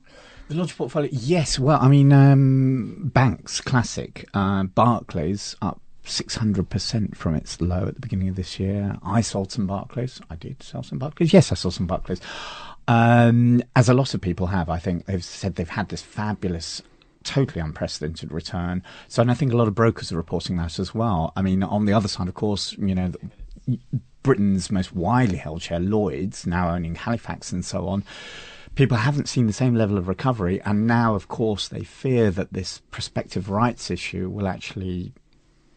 The 0.49 0.55
Lodge 0.55 0.77
portfolio, 0.77 1.11
yes. 1.13 1.59
Well, 1.59 1.79
I 1.81 1.89
mean, 1.89 2.13
um, 2.13 3.11
banks, 3.13 3.61
classic. 3.61 4.29
Uh, 4.33 4.63
Barclays 4.65 5.57
up 5.61 5.81
600% 6.07 7.17
from 7.17 7.35
its 7.35 7.61
low 7.61 7.87
at 7.89 7.95
the 7.95 8.01
beginning 8.01 8.29
of 8.29 8.37
this 8.37 8.59
year. 8.59 8.97
I 9.03 9.21
sold 9.21 9.53
some 9.53 9.67
Barclays. 9.67 10.21
I 10.31 10.37
did 10.37 10.63
sell 10.63 10.83
some 10.83 10.99
Barclays. 10.99 11.33
Yes, 11.33 11.53
I 11.53 11.57
sold 11.57 11.75
some 11.75 11.87
Barclays. 11.87 12.21
Um, 12.89 13.63
as 13.75 13.89
a 13.89 13.95
lot 13.95 14.15
of 14.15 14.21
people 14.21 14.47
have, 14.47 14.69
I 14.69 14.79
think 14.79 15.07
they've 15.07 15.25
said 15.25 15.57
they've 15.57 15.69
had 15.69 15.89
this 15.89 16.03
fabulous 16.03 16.83
totally 17.25 17.61
unprecedented 17.61 18.31
return. 18.31 18.83
So, 19.09 19.21
and 19.21 19.31
I 19.31 19.35
think 19.35 19.53
a 19.53 19.57
lot 19.57 19.69
of 19.69 19.75
brokers 19.75 20.13
are 20.13 20.17
reporting 20.17 20.57
that 20.57 20.79
as 20.79 20.95
well. 20.95 21.33
I 21.37 21.43
mean, 21.43 21.63
on 21.63 21.85
the 21.85 21.93
other 21.93 22.09
side, 22.09 22.29
of 22.29 22.35
course, 22.35 22.73
you 22.79 22.95
know, 22.95 23.11
Britain's 24.23 24.71
most 24.71 24.95
widely 24.95 25.39
held 25.39 25.63
share, 25.63 25.81
Lloyd's, 25.81 26.47
now 26.47 26.71
owning 26.71 26.95
Halifax 26.95 27.51
and 27.51 27.65
so 27.65 27.89
on. 27.89 28.05
People 28.77 28.99
haven't 28.99 29.29
seen 29.29 29.47
the 29.47 29.53
same 29.53 29.75
level 29.75 29.99
of 29.99 30.07
recovery, 30.07 30.61
and 30.63 30.87
now, 30.87 31.15
of 31.15 31.29
course, 31.29 31.67
they 31.67 31.83
fear 31.83 32.31
that 32.31 32.53
this 32.53 32.83
prospective 32.91 33.51
rights 33.51 33.91
issue 33.91 34.29
will 34.29 34.47
actually 34.47 35.13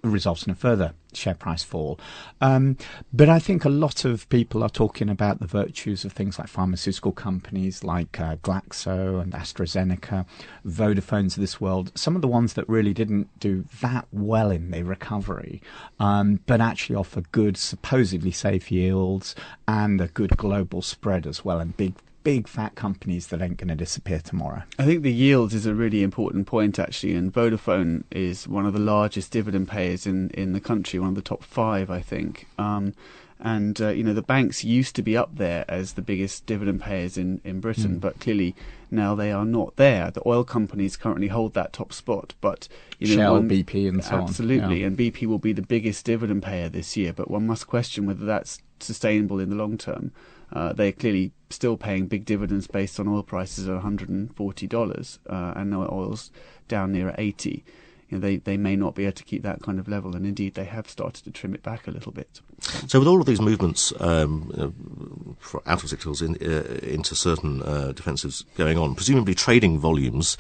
result 0.04 0.46
in 0.46 0.52
a 0.52 0.56
further 0.56 0.94
share 1.14 1.34
price 1.34 1.64
fall. 1.64 2.00
Um, 2.40 2.78
but 3.12 3.30
I 3.30 3.40
think 3.40 3.66
a 3.66 3.70
lot 3.70 4.06
of 4.06 4.30
people 4.30 4.64
are 4.64 4.70
talking 4.70 5.10
about 5.10 5.40
the 5.40 5.48
virtues 5.48 6.06
of 6.06 6.14
things 6.14 6.38
like 6.38 6.48
pharmaceutical 6.48 7.12
companies 7.12 7.84
like 7.84 8.20
uh, 8.20 8.36
Glaxo 8.38 9.22
and 9.22 9.34
AstraZeneca, 9.34 10.26
Vodafones 10.66 11.36
of 11.36 11.42
this 11.42 11.60
world, 11.60 11.92
some 11.96 12.16
of 12.16 12.22
the 12.22 12.28
ones 12.28 12.54
that 12.54 12.70
really 12.70 12.94
didn't 12.94 13.28
do 13.40 13.66
that 13.82 14.08
well 14.12 14.52
in 14.52 14.72
the 14.72 14.84
recovery, 14.84 15.62
um, 16.00 16.40
but 16.46 16.62
actually 16.62 16.96
offer 16.96 17.22
good, 17.32 17.58
supposedly 17.58 18.32
safe 18.32 18.72
yields 18.72 19.36
and 19.68 20.00
a 20.00 20.08
good 20.08 20.38
global 20.38 20.82
spread 20.82 21.26
as 21.26 21.44
well, 21.44 21.60
and 21.60 21.76
big 21.76 21.94
big 22.30 22.48
fat 22.48 22.76
companies 22.76 23.28
that 23.28 23.42
ain't 23.42 23.58
going 23.58 23.70
to 23.70 23.76
disappear 23.76 24.20
tomorrow. 24.20 24.62
I 24.78 24.86
think 24.86 25.02
the 25.02 25.12
yields 25.12 25.56
is 25.56 25.66
a 25.66 25.74
really 25.74 26.04
important 26.04 26.46
point 26.46 26.78
actually, 26.78 27.16
and 27.16 27.34
Vodafone 27.34 28.04
is 28.12 28.48
one 28.48 28.68
of 28.68 28.74
the 28.74 28.80
largest 28.80 29.32
dividend 29.32 29.68
payers 29.68 30.06
in 30.06 30.30
in 30.42 30.54
the 30.54 30.60
country, 30.60 31.00
one 31.00 31.10
of 31.10 31.16
the 31.16 31.24
top 31.24 31.44
five, 31.44 31.90
I 31.90 32.02
think. 32.02 32.46
Um, 32.60 32.94
and 33.40 33.82
uh, 33.82 33.88
you 33.90 34.04
know 34.04 34.14
the 34.14 34.22
banks 34.22 34.64
used 34.64 34.96
to 34.98 35.02
be 35.02 35.18
up 35.18 35.38
there 35.38 35.66
as 35.68 35.94
the 35.94 36.04
biggest 36.04 36.46
dividend 36.46 36.82
payers 36.82 37.18
in 37.18 37.42
in 37.44 37.62
Britain, 37.62 37.96
mm. 37.96 38.00
but 38.00 38.20
clearly 38.20 38.56
now 38.92 39.16
they 39.16 39.32
are 39.32 39.46
not 39.46 39.76
there. 39.78 40.12
The 40.12 40.22
oil 40.28 40.44
companies 40.44 40.98
currently 40.98 41.30
hold 41.30 41.56
that 41.56 41.74
top 41.74 41.92
spot, 41.92 42.36
but 42.42 42.68
you 43.00 43.08
know, 43.08 43.24
Shell, 43.24 43.34
one, 43.34 43.50
BP, 43.50 43.90
and 43.90 44.04
so 44.04 44.18
absolutely, 44.18 44.60
on. 44.60 44.66
Absolutely, 44.66 44.80
yeah. 44.82 44.88
and 44.88 44.98
BP 44.98 45.26
will 45.26 45.40
be 45.40 45.54
the 45.54 45.64
biggest 45.64 46.06
dividend 46.06 46.44
payer 46.44 46.70
this 46.70 46.96
year. 46.96 47.12
But 47.12 47.32
one 47.32 47.48
must 47.48 47.66
question 47.66 48.06
whether 48.06 48.26
that's 48.26 48.60
sustainable 48.80 49.40
in 49.40 49.50
the 49.50 49.56
long 49.56 49.80
term. 49.80 50.12
Uh, 50.52 50.74
they're 50.74 50.92
clearly 50.92 51.32
still 51.50 51.78
paying 51.78 52.08
big 52.08 52.26
dividends 52.26 52.68
based 52.68 53.00
on 53.00 53.08
oil 53.08 53.24
prices 53.24 53.68
of 53.68 53.82
$140 53.82 55.20
uh, 55.28 55.54
and 55.56 55.74
oil's 55.76 56.32
down 56.68 56.92
near 56.92 57.14
80 57.18 57.64
you 58.10 58.18
know, 58.18 58.22
they, 58.22 58.38
they 58.38 58.58
may 58.58 58.76
not 58.76 58.96
be 58.96 59.04
able 59.04 59.14
to 59.14 59.24
keep 59.24 59.44
that 59.44 59.62
kind 59.62 59.80
of 59.80 59.88
level, 59.88 60.16
and 60.16 60.26
indeed 60.26 60.56
they 60.56 60.66
have 60.66 60.90
started 60.90 61.24
to 61.26 61.32
trim 61.32 61.54
it 61.54 61.62
back 61.62 61.88
a 61.88 61.92
little 61.92 62.12
bit. 62.12 62.42
So, 62.88 63.00
with 63.00 63.08
all 63.08 63.20
of 63.20 63.28
these 63.28 63.40
movements 63.40 63.94
um, 64.00 64.52
uh, 64.58 65.60
out 65.68 65.84
of 65.84 65.90
cyclicals 65.90 66.22
in, 66.24 66.36
uh, 66.42 66.80
into 66.82 67.16
certain 67.16 67.62
uh, 67.62 67.94
defensives 67.94 68.44
going 68.58 68.78
on, 68.78 68.96
presumably 68.96 69.36
trading 69.36 69.78
volumes 69.78 70.38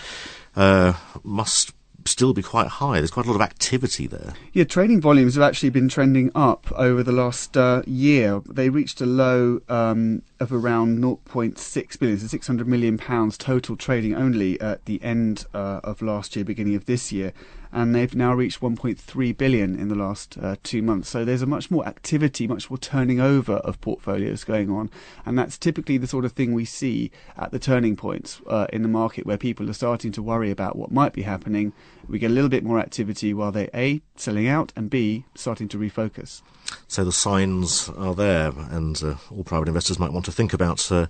uh, 0.55 0.93
must 1.23 1.73
still 2.09 2.33
be 2.33 2.41
quite 2.41 2.67
high. 2.67 2.99
There's 2.99 3.11
quite 3.11 3.25
a 3.25 3.29
lot 3.29 3.35
of 3.35 3.41
activity 3.41 4.07
there. 4.07 4.33
Yeah, 4.53 4.63
trading 4.63 5.01
volumes 5.01 5.35
have 5.35 5.43
actually 5.43 5.69
been 5.69 5.89
trending 5.89 6.31
up 6.35 6.71
over 6.73 7.03
the 7.03 7.11
last 7.11 7.55
uh, 7.55 7.81
year. 7.85 8.41
They 8.49 8.69
reached 8.69 9.01
a 9.01 9.05
low 9.05 9.61
um, 9.69 10.23
of 10.39 10.51
around 10.51 10.99
0.6 10.99 11.99
billion, 11.99 12.19
so 12.19 12.27
600 12.27 12.67
million 12.67 12.97
pounds 12.97 13.37
total 13.37 13.75
trading 13.75 14.15
only 14.15 14.59
at 14.61 14.85
the 14.85 15.01
end 15.03 15.45
uh, 15.53 15.81
of 15.83 16.01
last 16.01 16.35
year, 16.35 16.45
beginning 16.45 16.75
of 16.75 16.85
this 16.85 17.11
year 17.11 17.33
and 17.71 17.93
they've 17.93 18.15
now 18.15 18.33
reached 18.33 18.61
1.3 18.61 19.37
billion 19.37 19.79
in 19.79 19.89
the 19.89 19.95
last 19.95 20.37
uh, 20.41 20.55
two 20.63 20.81
months. 20.81 21.09
So 21.09 21.23
there's 21.23 21.41
a 21.41 21.47
much 21.47 21.69
more 21.69 21.87
activity, 21.87 22.47
much 22.47 22.69
more 22.69 22.77
turning 22.77 23.19
over 23.19 23.53
of 23.57 23.79
portfolios 23.81 24.43
going 24.43 24.69
on, 24.69 24.89
and 25.25 25.37
that's 25.37 25.57
typically 25.57 25.97
the 25.97 26.07
sort 26.07 26.25
of 26.25 26.31
thing 26.31 26.53
we 26.53 26.65
see 26.65 27.11
at 27.37 27.51
the 27.51 27.59
turning 27.59 27.95
points 27.95 28.41
uh, 28.47 28.67
in 28.73 28.81
the 28.81 28.87
market 28.87 29.25
where 29.25 29.37
people 29.37 29.69
are 29.69 29.73
starting 29.73 30.11
to 30.13 30.23
worry 30.23 30.49
about 30.49 30.75
what 30.75 30.91
might 30.91 31.13
be 31.13 31.21
happening. 31.21 31.73
We 32.09 32.17
get 32.17 32.31
a 32.31 32.33
little 32.33 32.49
bit 32.49 32.63
more 32.63 32.79
activity 32.79 33.35
while 33.35 33.51
they 33.51 33.69
a 33.73 34.01
selling 34.15 34.47
out 34.47 34.73
and 34.75 34.89
b 34.89 35.25
starting 35.35 35.67
to 35.69 35.77
refocus. 35.77 36.41
So 36.87 37.03
the 37.03 37.11
signs 37.11 37.89
are 37.97 38.13
there, 38.13 38.51
and 38.69 39.01
uh, 39.03 39.15
all 39.31 39.43
private 39.43 39.67
investors 39.67 39.97
might 39.97 40.13
want 40.13 40.25
to 40.25 40.31
think 40.31 40.53
about 40.53 40.91
uh, 40.91 41.07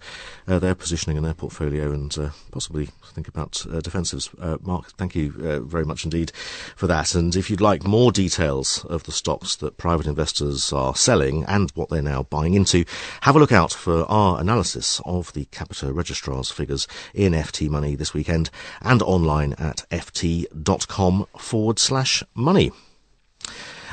uh, 0.48 0.60
their 0.60 0.76
positioning 0.76 1.18
in 1.18 1.24
their 1.24 1.34
portfolio 1.34 1.92
and 1.92 2.18
uh, 2.18 2.30
possibly 2.52 2.90
think 3.14 3.28
about 3.28 3.66
uh, 3.66 3.82
defensives. 3.82 4.30
Uh, 4.42 4.58
Mark, 4.62 4.92
thank 4.94 5.16
you 5.16 5.32
very 5.66 5.84
much 5.84 6.06
indeed 6.06 6.32
for 6.78 6.88
that. 6.88 7.14
And 7.14 7.36
if 7.36 7.50
you'd 7.50 7.60
like 7.60 7.84
more 7.86 8.12
details 8.12 8.86
of 8.86 9.04
the 9.04 9.12
stocks 9.12 9.58
that 9.58 9.78
private 9.78 10.06
investors 10.06 10.72
are 10.72 10.96
selling 10.96 11.44
and 11.46 11.72
what 11.72 11.90
they're 11.90 12.02
now 12.02 12.24
buying 12.24 12.54
into, 12.54 12.86
have 13.22 13.36
a 13.36 13.40
look 13.40 13.52
out 13.52 13.74
for 13.74 14.06
our 14.06 14.40
analysis 14.40 15.02
of 15.06 15.34
the 15.34 15.46
Capita 15.46 15.92
Registrar's 15.92 16.52
figures 16.52 16.88
in 17.14 17.34
FT 17.34 17.70
Money 17.70 17.96
this 17.96 18.14
weekend 18.14 18.50
and 18.82 19.02
online 19.02 19.54
at 19.54 19.86
ft.com 19.92 20.89
forward 21.38 21.80
slash 21.80 22.24
money. 22.34 22.72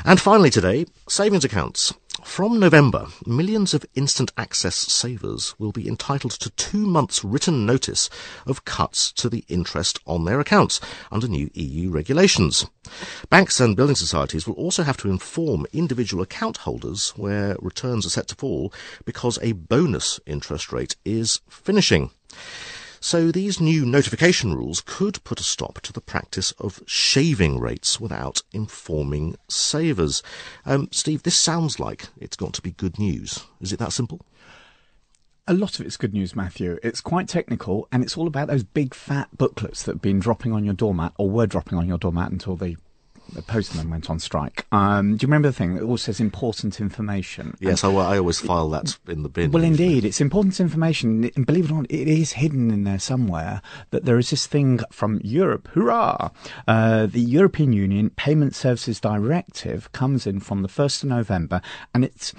And 0.03 0.19
finally 0.19 0.49
today, 0.49 0.85
savings 1.07 1.45
accounts. 1.45 1.93
From 2.23 2.59
November, 2.59 3.07
millions 3.25 3.73
of 3.73 3.85
instant 3.93 4.31
access 4.37 4.75
savers 4.75 5.55
will 5.59 5.71
be 5.71 5.87
entitled 5.87 6.31
to 6.33 6.49
two 6.51 6.85
months 6.85 7.23
written 7.23 7.65
notice 7.65 8.09
of 8.45 8.65
cuts 8.65 9.11
to 9.13 9.29
the 9.29 9.45
interest 9.47 9.99
on 10.05 10.25
their 10.25 10.39
accounts 10.39 10.79
under 11.11 11.27
new 11.27 11.49
EU 11.53 11.89
regulations. 11.89 12.65
Banks 13.29 13.59
and 13.59 13.75
building 13.75 13.95
societies 13.95 14.47
will 14.47 14.55
also 14.55 14.83
have 14.83 14.97
to 14.97 15.09
inform 15.09 15.67
individual 15.73 16.23
account 16.23 16.57
holders 16.57 17.11
where 17.15 17.55
returns 17.61 18.05
are 18.05 18.09
set 18.11 18.27
to 18.27 18.35
fall 18.35 18.73
because 19.05 19.39
a 19.41 19.51
bonus 19.53 20.19
interest 20.25 20.71
rate 20.71 20.95
is 21.05 21.41
finishing. 21.49 22.09
So 22.99 23.31
these 23.31 23.59
new 23.59 23.85
notification 23.85 24.53
rules 24.53 24.81
could 24.81 25.23
put 25.23 25.39
a 25.39 25.43
stop 25.43 25.81
to 25.81 25.93
the 25.93 26.01
practice 26.01 26.51
of 26.53 26.81
shaving 26.85 27.59
rates 27.59 27.99
without 27.99 28.41
informing 28.51 29.35
savers. 29.47 30.23
Um, 30.65 30.89
Steve, 30.91 31.23
this 31.23 31.37
sounds 31.37 31.79
like 31.79 32.09
it's 32.17 32.37
got 32.37 32.53
to 32.53 32.61
be 32.61 32.71
good 32.71 32.99
news. 32.99 33.45
Is 33.61 33.71
it 33.71 33.79
that 33.79 33.93
simple? 33.93 34.21
A 35.49 35.53
lot 35.53 35.79
of 35.79 35.85
it's 35.85 35.95
good 35.95 36.13
news, 36.13 36.35
Matthew. 36.35 36.77
It's 36.83 36.99
quite 36.99 37.29
technical, 37.29 37.87
and 37.89 38.03
it's 38.03 38.17
all 38.17 38.27
about 38.27 38.49
those 38.49 38.63
big 38.63 38.93
fat 38.93 39.29
booklets 39.37 39.83
that 39.83 39.93
have 39.93 40.01
been 40.01 40.19
dropping 40.19 40.51
on 40.51 40.65
your 40.65 40.73
doormat, 40.73 41.13
or 41.17 41.29
were 41.29 41.47
dropping 41.47 41.77
on 41.77 41.87
your 41.87 41.97
doormat 41.97 42.31
until 42.31 42.57
they 42.57 42.75
the 43.33 43.41
postman 43.41 43.89
went 43.89 44.09
on 44.09 44.19
strike. 44.19 44.65
Um, 44.71 45.17
do 45.17 45.23
you 45.23 45.27
remember 45.27 45.49
the 45.49 45.53
thing 45.53 45.75
that 45.75 45.83
all 45.83 45.97
says 45.97 46.19
important 46.19 46.79
information? 46.79 47.55
Yes, 47.59 47.83
I, 47.83 47.91
I 47.91 48.17
always 48.17 48.39
file 48.39 48.69
that 48.69 48.97
in 49.07 49.23
the 49.23 49.29
bin. 49.29 49.51
Well, 49.51 49.63
usually. 49.63 49.85
indeed, 49.85 50.05
it's 50.05 50.21
important 50.21 50.59
information, 50.59 51.29
and 51.35 51.45
believe 51.45 51.65
it 51.65 51.71
or 51.71 51.81
not, 51.81 51.91
it 51.91 52.07
is 52.07 52.33
hidden 52.33 52.71
in 52.71 52.83
there 52.83 52.99
somewhere 52.99 53.61
that 53.91 54.05
there 54.05 54.17
is 54.17 54.29
this 54.29 54.47
thing 54.47 54.79
from 54.91 55.19
Europe. 55.23 55.67
Hurrah! 55.73 56.29
Uh, 56.67 57.05
the 57.05 57.21
European 57.21 57.73
Union 57.73 58.09
Payment 58.11 58.55
Services 58.55 58.99
Directive 58.99 59.91
comes 59.91 60.27
in 60.27 60.39
from 60.39 60.61
the 60.61 60.67
first 60.67 61.03
of 61.03 61.09
November, 61.09 61.61
and 61.93 62.03
it's 62.03 62.33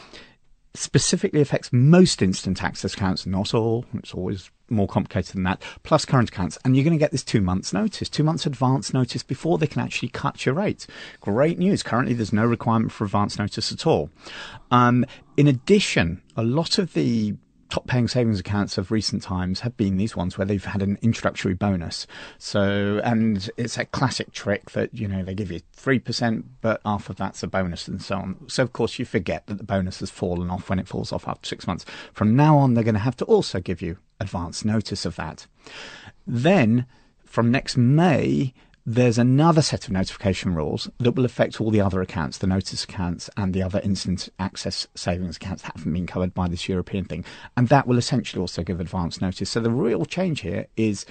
specifically 0.74 1.40
affects 1.40 1.72
most 1.72 2.22
instant 2.22 2.62
access 2.62 2.94
accounts, 2.94 3.26
not 3.26 3.54
all. 3.54 3.84
It's 3.94 4.14
always 4.14 4.50
more 4.70 4.88
complicated 4.88 5.34
than 5.34 5.42
that, 5.44 5.62
plus 5.82 6.04
current 6.04 6.28
accounts. 6.28 6.58
And 6.64 6.76
you're 6.76 6.84
going 6.84 6.96
to 6.96 6.98
get 6.98 7.12
this 7.12 7.22
two 7.22 7.40
months 7.40 7.72
notice, 7.72 8.08
two 8.08 8.22
months 8.22 8.46
advance 8.46 8.92
notice 8.92 9.22
before 9.22 9.58
they 9.58 9.66
can 9.66 9.82
actually 9.82 10.08
cut 10.08 10.44
your 10.44 10.54
rate. 10.54 10.86
Great 11.20 11.58
news. 11.58 11.82
Currently, 11.82 12.14
there's 12.14 12.32
no 12.32 12.46
requirement 12.46 12.92
for 12.92 13.04
advance 13.04 13.38
notice 13.38 13.72
at 13.72 13.86
all. 13.86 14.10
Um, 14.70 15.04
in 15.36 15.46
addition, 15.46 16.22
a 16.36 16.42
lot 16.42 16.78
of 16.78 16.92
the 16.94 17.34
top 17.70 17.86
paying 17.86 18.08
savings 18.08 18.40
accounts 18.40 18.78
of 18.78 18.90
recent 18.90 19.22
times 19.22 19.60
have 19.60 19.76
been 19.76 19.96
these 19.96 20.16
ones 20.16 20.38
where 20.38 20.44
they've 20.44 20.64
had 20.64 20.82
an 20.82 20.98
introductory 21.02 21.54
bonus. 21.54 22.06
So, 22.38 23.00
and 23.04 23.50
it's 23.56 23.76
a 23.76 23.84
classic 23.84 24.32
trick 24.32 24.70
that, 24.70 24.94
you 24.94 25.06
know, 25.06 25.22
they 25.22 25.34
give 25.34 25.50
you 25.50 25.60
3%, 25.76 26.44
but 26.60 26.80
half 26.84 27.10
of 27.10 27.16
that's 27.16 27.42
a 27.42 27.46
bonus 27.46 27.88
and 27.88 28.00
so 28.00 28.16
on. 28.16 28.48
So, 28.48 28.62
of 28.62 28.72
course, 28.72 28.98
you 28.98 29.04
forget 29.04 29.46
that 29.46 29.58
the 29.58 29.64
bonus 29.64 30.00
has 30.00 30.10
fallen 30.10 30.50
off 30.50 30.70
when 30.70 30.78
it 30.78 30.88
falls 30.88 31.12
off 31.12 31.28
after 31.28 31.46
six 31.46 31.66
months. 31.66 31.84
From 32.12 32.34
now 32.34 32.56
on, 32.56 32.74
they're 32.74 32.84
going 32.84 32.94
to 32.94 33.00
have 33.00 33.16
to 33.16 33.24
also 33.26 33.60
give 33.60 33.82
you 33.82 33.98
advance 34.20 34.64
notice 34.64 35.04
of 35.04 35.16
that. 35.16 35.46
Then, 36.26 36.86
from 37.24 37.50
next 37.50 37.76
May, 37.76 38.54
there's 38.90 39.18
another 39.18 39.60
set 39.60 39.84
of 39.84 39.92
notification 39.92 40.54
rules 40.54 40.88
that 40.96 41.12
will 41.12 41.26
affect 41.26 41.60
all 41.60 41.70
the 41.70 41.80
other 41.80 42.00
accounts, 42.00 42.38
the 42.38 42.46
notice 42.46 42.84
accounts 42.84 43.28
and 43.36 43.52
the 43.52 43.62
other 43.62 43.80
instant 43.84 44.30
access 44.38 44.86
savings 44.94 45.36
accounts 45.36 45.60
that 45.62 45.76
haven't 45.76 45.92
been 45.92 46.06
covered 46.06 46.32
by 46.32 46.48
this 46.48 46.70
European 46.70 47.04
thing. 47.04 47.22
And 47.54 47.68
that 47.68 47.86
will 47.86 47.98
essentially 47.98 48.40
also 48.40 48.62
give 48.62 48.80
advance 48.80 49.20
notice. 49.20 49.50
So 49.50 49.60
the 49.60 49.70
real 49.70 50.06
change 50.06 50.40
here 50.40 50.68
is 50.78 51.04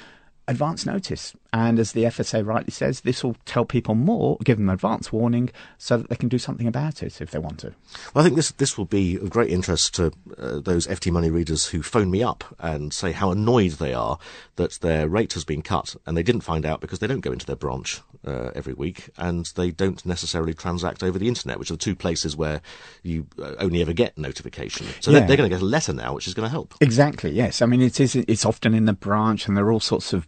advance 0.47 0.87
notice. 0.87 1.35
And 1.53 1.79
as 1.79 1.93
the 1.93 2.03
FSA 2.03 2.45
rightly 2.45 2.71
says, 2.71 3.01
this 3.01 3.23
will 3.23 3.35
tell 3.45 3.65
people 3.65 3.95
more, 3.95 4.37
give 4.43 4.57
them 4.57 4.69
advance 4.69 5.11
warning, 5.11 5.49
so 5.77 5.97
that 5.97 6.09
they 6.09 6.15
can 6.15 6.29
do 6.29 6.37
something 6.37 6.67
about 6.67 7.01
it 7.03 7.21
if 7.21 7.31
they 7.31 7.39
want 7.39 7.59
to. 7.59 7.73
Well, 8.13 8.21
I 8.21 8.23
think 8.23 8.35
this 8.35 8.51
this 8.51 8.77
will 8.77 8.85
be 8.85 9.15
of 9.15 9.29
great 9.29 9.49
interest 9.49 9.95
to 9.95 10.11
uh, 10.37 10.59
those 10.59 10.87
FT 10.87 11.11
Money 11.11 11.29
readers 11.29 11.67
who 11.67 11.81
phone 11.81 12.11
me 12.11 12.21
up 12.23 12.43
and 12.59 12.93
say 12.93 13.11
how 13.11 13.31
annoyed 13.31 13.71
they 13.73 13.93
are 13.93 14.19
that 14.57 14.73
their 14.81 15.07
rate 15.07 15.33
has 15.33 15.45
been 15.45 15.61
cut, 15.61 15.95
and 16.05 16.17
they 16.17 16.23
didn't 16.23 16.41
find 16.41 16.65
out 16.65 16.81
because 16.81 16.99
they 16.99 17.07
don't 17.07 17.21
go 17.21 17.31
into 17.31 17.45
their 17.45 17.55
branch 17.55 18.01
uh, 18.25 18.51
every 18.55 18.73
week, 18.73 19.09
and 19.17 19.45
they 19.55 19.71
don't 19.71 20.05
necessarily 20.05 20.53
transact 20.53 21.03
over 21.03 21.17
the 21.17 21.27
internet, 21.27 21.59
which 21.59 21.71
are 21.71 21.75
the 21.75 21.77
two 21.77 21.95
places 21.95 22.35
where 22.35 22.61
you 23.03 23.25
uh, 23.41 23.53
only 23.59 23.81
ever 23.81 23.93
get 23.93 24.17
notification. 24.17 24.85
So 24.99 25.11
Yeah. 25.11 25.19
they're, 25.19 25.27
they're 25.29 25.37
going 25.37 25.49
to 25.49 25.55
get 25.55 25.61
a 25.61 25.65
letter 25.65 25.93
now, 25.93 26.13
which 26.13 26.27
is 26.27 26.33
going 26.33 26.45
to 26.47 26.51
help. 26.51 26.73
Exactly. 26.81 27.31
Yes. 27.31 27.61
I 27.61 27.65
mean, 27.65 27.81
it 27.81 27.99
is. 27.99 28.15
It's 28.15 28.45
often 28.45 28.73
in 28.73 28.85
the 28.85 28.93
branch, 28.93 29.47
and 29.47 29.55
there 29.55 29.65
are 29.65 29.71
all 29.71 29.79
sorts 29.79 30.13
of 30.13 30.27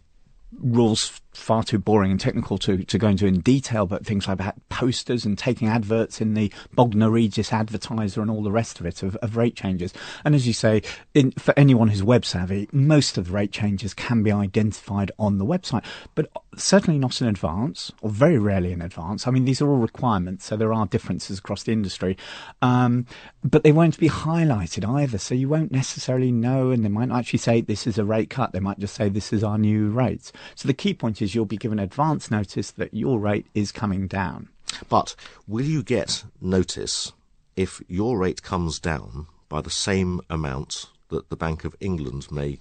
rules 0.58 1.20
far 1.32 1.62
too 1.62 1.78
boring 1.78 2.10
and 2.10 2.18
technical 2.18 2.58
to, 2.58 2.84
to 2.84 2.98
go 2.98 3.08
into 3.08 3.26
in 3.26 3.40
detail, 3.40 3.86
but 3.86 4.04
things 4.04 4.26
like 4.26 4.38
that, 4.38 4.56
posters 4.68 5.24
and 5.24 5.38
taking 5.38 5.68
adverts 5.68 6.20
in 6.20 6.34
the 6.34 6.52
Bognor 6.74 7.10
Regis 7.10 7.52
advertiser 7.52 8.20
and 8.20 8.30
all 8.30 8.42
the 8.42 8.50
rest 8.50 8.80
of 8.80 8.86
it 8.86 9.02
of, 9.02 9.14
of 9.16 9.36
rate 9.36 9.54
changes. 9.54 9.92
And 10.24 10.34
as 10.34 10.46
you 10.46 10.52
say, 10.52 10.82
in, 11.14 11.30
for 11.32 11.54
anyone 11.56 11.88
who's 11.88 12.02
web 12.02 12.24
savvy, 12.24 12.68
most 12.72 13.16
of 13.16 13.26
the 13.26 13.32
rate 13.32 13.52
changes 13.52 13.94
can 13.94 14.22
be 14.22 14.32
identified 14.32 15.12
on 15.18 15.38
the 15.38 15.46
website, 15.46 15.84
but 16.14 16.30
certainly 16.56 16.98
not 16.98 17.20
in 17.20 17.28
advance, 17.28 17.92
or 18.02 18.10
very 18.10 18.38
rarely 18.38 18.72
in 18.72 18.82
advance. 18.82 19.26
I 19.26 19.30
mean, 19.30 19.44
these 19.44 19.62
are 19.62 19.68
all 19.68 19.76
requirements, 19.76 20.46
so 20.46 20.56
there 20.56 20.72
are 20.72 20.86
differences 20.86 21.38
across 21.38 21.62
the 21.62 21.72
industry, 21.72 22.16
um, 22.60 23.06
but 23.44 23.62
they 23.62 23.72
won't 23.72 23.98
be 23.98 24.08
highlighted 24.08 24.86
either, 24.88 25.18
so 25.18 25.34
you 25.34 25.48
won't 25.48 25.70
necessarily 25.70 26.32
know, 26.32 26.70
and 26.70 26.84
they 26.84 26.88
might 26.88 27.10
actually 27.10 27.38
say 27.38 27.60
this 27.60 27.86
is 27.86 27.98
a 27.98 28.04
rate 28.04 28.30
cut. 28.30 28.52
They 28.52 28.60
might 28.60 28.80
just 28.80 28.94
say 28.94 29.08
this 29.08 29.32
is 29.32 29.44
our 29.44 29.58
new 29.58 29.90
rates. 29.90 30.32
So 30.54 30.66
the 30.68 30.74
key 30.74 30.94
point 30.94 31.20
is 31.22 31.34
you'll 31.34 31.44
be 31.46 31.56
given 31.56 31.78
advance 31.78 32.30
notice 32.30 32.70
that 32.72 32.92
your 32.94 33.18
rate 33.18 33.46
is 33.54 33.72
coming 33.72 34.06
down. 34.06 34.48
But 34.88 35.14
will 35.46 35.64
you 35.64 35.82
get 35.82 36.24
notice 36.40 37.12
if 37.56 37.82
your 37.88 38.18
rate 38.18 38.42
comes 38.42 38.78
down 38.78 39.26
by 39.48 39.60
the 39.60 39.70
same 39.70 40.20
amount 40.30 40.86
that 41.08 41.28
the 41.28 41.36
Bank 41.36 41.64
of 41.64 41.74
England 41.80 42.30
may 42.30 42.58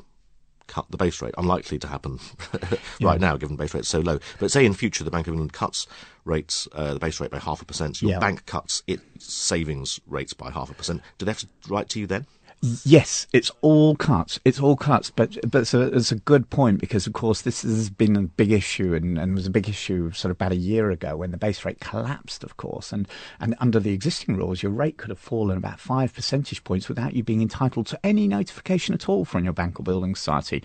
cut 0.68 0.90
the 0.90 0.98
base 0.98 1.22
rate? 1.22 1.34
Unlikely 1.38 1.78
to 1.80 1.88
happen 1.88 2.20
right 3.02 3.20
now, 3.22 3.38
given 3.38 3.56
base 3.56 3.74
rate's 3.74 3.88
so 3.90 4.00
low. 4.00 4.20
But 4.40 4.52
say 4.52 4.66
in 4.66 4.74
future 4.74 5.04
the 5.04 5.12
Bank 5.12 5.28
of 5.28 5.34
England 5.34 5.54
cuts 5.54 5.86
rates, 6.26 6.68
uh, 6.74 6.94
the 6.96 7.00
base 7.00 7.20
rate 7.20 7.32
by 7.32 7.40
half 7.40 7.62
a 7.62 7.66
percent, 7.66 8.02
your 8.02 8.12
Yeah. 8.12 8.20
bank 8.20 8.46
cuts 8.48 8.82
its 8.88 9.04
savings 9.24 10.00
rates 10.08 10.34
by 10.34 10.50
half 10.52 10.70
a 10.70 10.74
percent. 10.74 11.02
Do 11.20 11.26
they 11.26 11.32
have 11.32 11.40
to 11.42 11.48
write 11.68 11.90
to 11.90 12.00
you 12.00 12.08
then? 12.08 12.26
Yes, 12.62 13.26
it's 13.32 13.52
all 13.62 13.96
cuts. 13.96 14.38
It's 14.44 14.60
all 14.60 14.76
cuts, 14.76 15.12
but 15.12 15.38
but 15.50 15.62
it's 15.62 15.74
a, 15.74 15.82
it's 15.96 16.12
a 16.12 16.18
good 16.18 16.50
point 16.50 16.82
because 16.82 17.08
of 17.08 17.14
course 17.14 17.42
this 17.42 17.62
has 17.62 17.90
been 17.90 18.18
a 18.18 18.24
big 18.24 18.52
issue 18.52 18.94
and, 18.94 19.18
and 19.18 19.34
was 19.34 19.48
a 19.48 19.52
big 19.52 19.70
issue 19.70 20.12
sort 20.12 20.32
of 20.32 20.36
about 20.36 20.52
a 20.52 20.58
year 20.58 20.92
ago 20.92 21.16
when 21.16 21.32
the 21.32 21.38
base 21.38 21.64
rate 21.64 21.80
collapsed, 21.80 22.44
of 22.44 22.58
course, 22.58 22.92
and 22.92 23.08
and 23.40 23.56
under 23.60 23.80
the 23.80 23.94
existing 23.94 24.36
rules, 24.36 24.62
your 24.62 24.74
rate 24.74 24.98
could 24.98 25.10
have 25.10 25.20
fallen 25.20 25.58
about 25.58 25.80
five 25.80 26.14
percentage 26.14 26.62
points 26.66 26.90
without 26.90 27.14
you 27.14 27.24
being 27.24 27.42
entitled 27.42 27.88
to 27.88 28.00
any 28.06 28.28
notification 28.28 28.94
at 28.94 29.08
all 29.08 29.24
from 29.24 29.46
your 29.46 29.54
bank 29.54 29.80
or 29.80 29.84
building 29.84 30.14
society. 30.14 30.62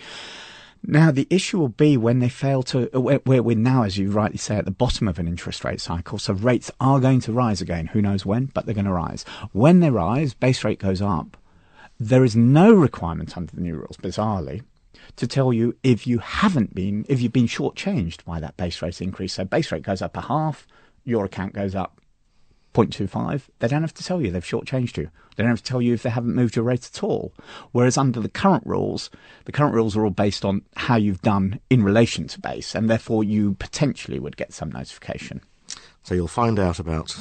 Now, 0.86 1.10
the 1.12 1.28
issue 1.30 1.58
will 1.58 1.68
be 1.68 1.96
when 1.96 2.18
they 2.18 2.28
fail 2.28 2.62
to, 2.64 2.86
where, 2.92 3.42
we're 3.42 3.56
now, 3.56 3.84
as 3.84 3.96
you 3.96 4.10
rightly 4.10 4.36
say, 4.36 4.56
at 4.56 4.66
the 4.66 4.70
bottom 4.70 5.08
of 5.08 5.18
an 5.18 5.26
interest 5.26 5.64
rate 5.64 5.80
cycle. 5.80 6.18
So 6.18 6.34
rates 6.34 6.70
are 6.78 7.00
going 7.00 7.20
to 7.20 7.32
rise 7.32 7.62
again. 7.62 7.86
Who 7.86 8.02
knows 8.02 8.26
when, 8.26 8.46
but 8.46 8.66
they're 8.66 8.74
going 8.74 8.84
to 8.84 8.92
rise. 8.92 9.24
When 9.52 9.80
they 9.80 9.90
rise, 9.90 10.34
base 10.34 10.62
rate 10.62 10.78
goes 10.78 11.00
up. 11.00 11.38
There 12.00 12.24
is 12.24 12.34
no 12.34 12.72
requirement 12.72 13.36
under 13.36 13.54
the 13.54 13.60
new 13.60 13.76
rules, 13.76 13.96
bizarrely, 13.96 14.62
to 15.16 15.26
tell 15.26 15.52
you 15.52 15.76
if 15.82 16.06
you 16.06 16.18
haven't 16.18 16.74
been, 16.74 17.04
if 17.08 17.20
you've 17.20 17.32
been 17.32 17.46
shortchanged 17.46 18.24
by 18.24 18.40
that 18.40 18.56
base 18.56 18.82
rate 18.82 19.00
increase. 19.00 19.34
So 19.34 19.44
base 19.44 19.70
rate 19.70 19.82
goes 19.82 20.02
up 20.02 20.16
a 20.16 20.22
half, 20.22 20.66
your 21.04 21.24
account 21.24 21.52
goes 21.52 21.74
up 21.74 22.00
0.25, 22.74 23.42
they 23.60 23.68
don't 23.68 23.82
have 23.82 23.94
to 23.94 24.02
tell 24.02 24.20
you 24.20 24.30
they've 24.30 24.44
shortchanged 24.44 24.96
you. 24.96 25.08
They 25.36 25.42
don't 25.42 25.50
have 25.50 25.62
to 25.62 25.64
tell 25.64 25.80
you 25.80 25.94
if 25.94 26.02
they 26.02 26.10
haven't 26.10 26.34
moved 26.34 26.56
your 26.56 26.64
rate 26.64 26.90
at 26.92 27.02
all. 27.02 27.32
Whereas 27.72 27.96
under 27.96 28.20
the 28.20 28.28
current 28.28 28.66
rules, 28.66 29.10
the 29.44 29.52
current 29.52 29.74
rules 29.74 29.96
are 29.96 30.04
all 30.04 30.10
based 30.10 30.44
on 30.44 30.62
how 30.76 30.96
you've 30.96 31.22
done 31.22 31.60
in 31.70 31.84
relation 31.84 32.26
to 32.28 32.40
base, 32.40 32.74
and 32.74 32.90
therefore 32.90 33.22
you 33.22 33.54
potentially 33.54 34.18
would 34.18 34.36
get 34.36 34.52
some 34.52 34.72
notification. 34.72 35.40
So 36.02 36.14
you'll 36.14 36.28
find 36.28 36.58
out 36.58 36.80
about 36.80 37.16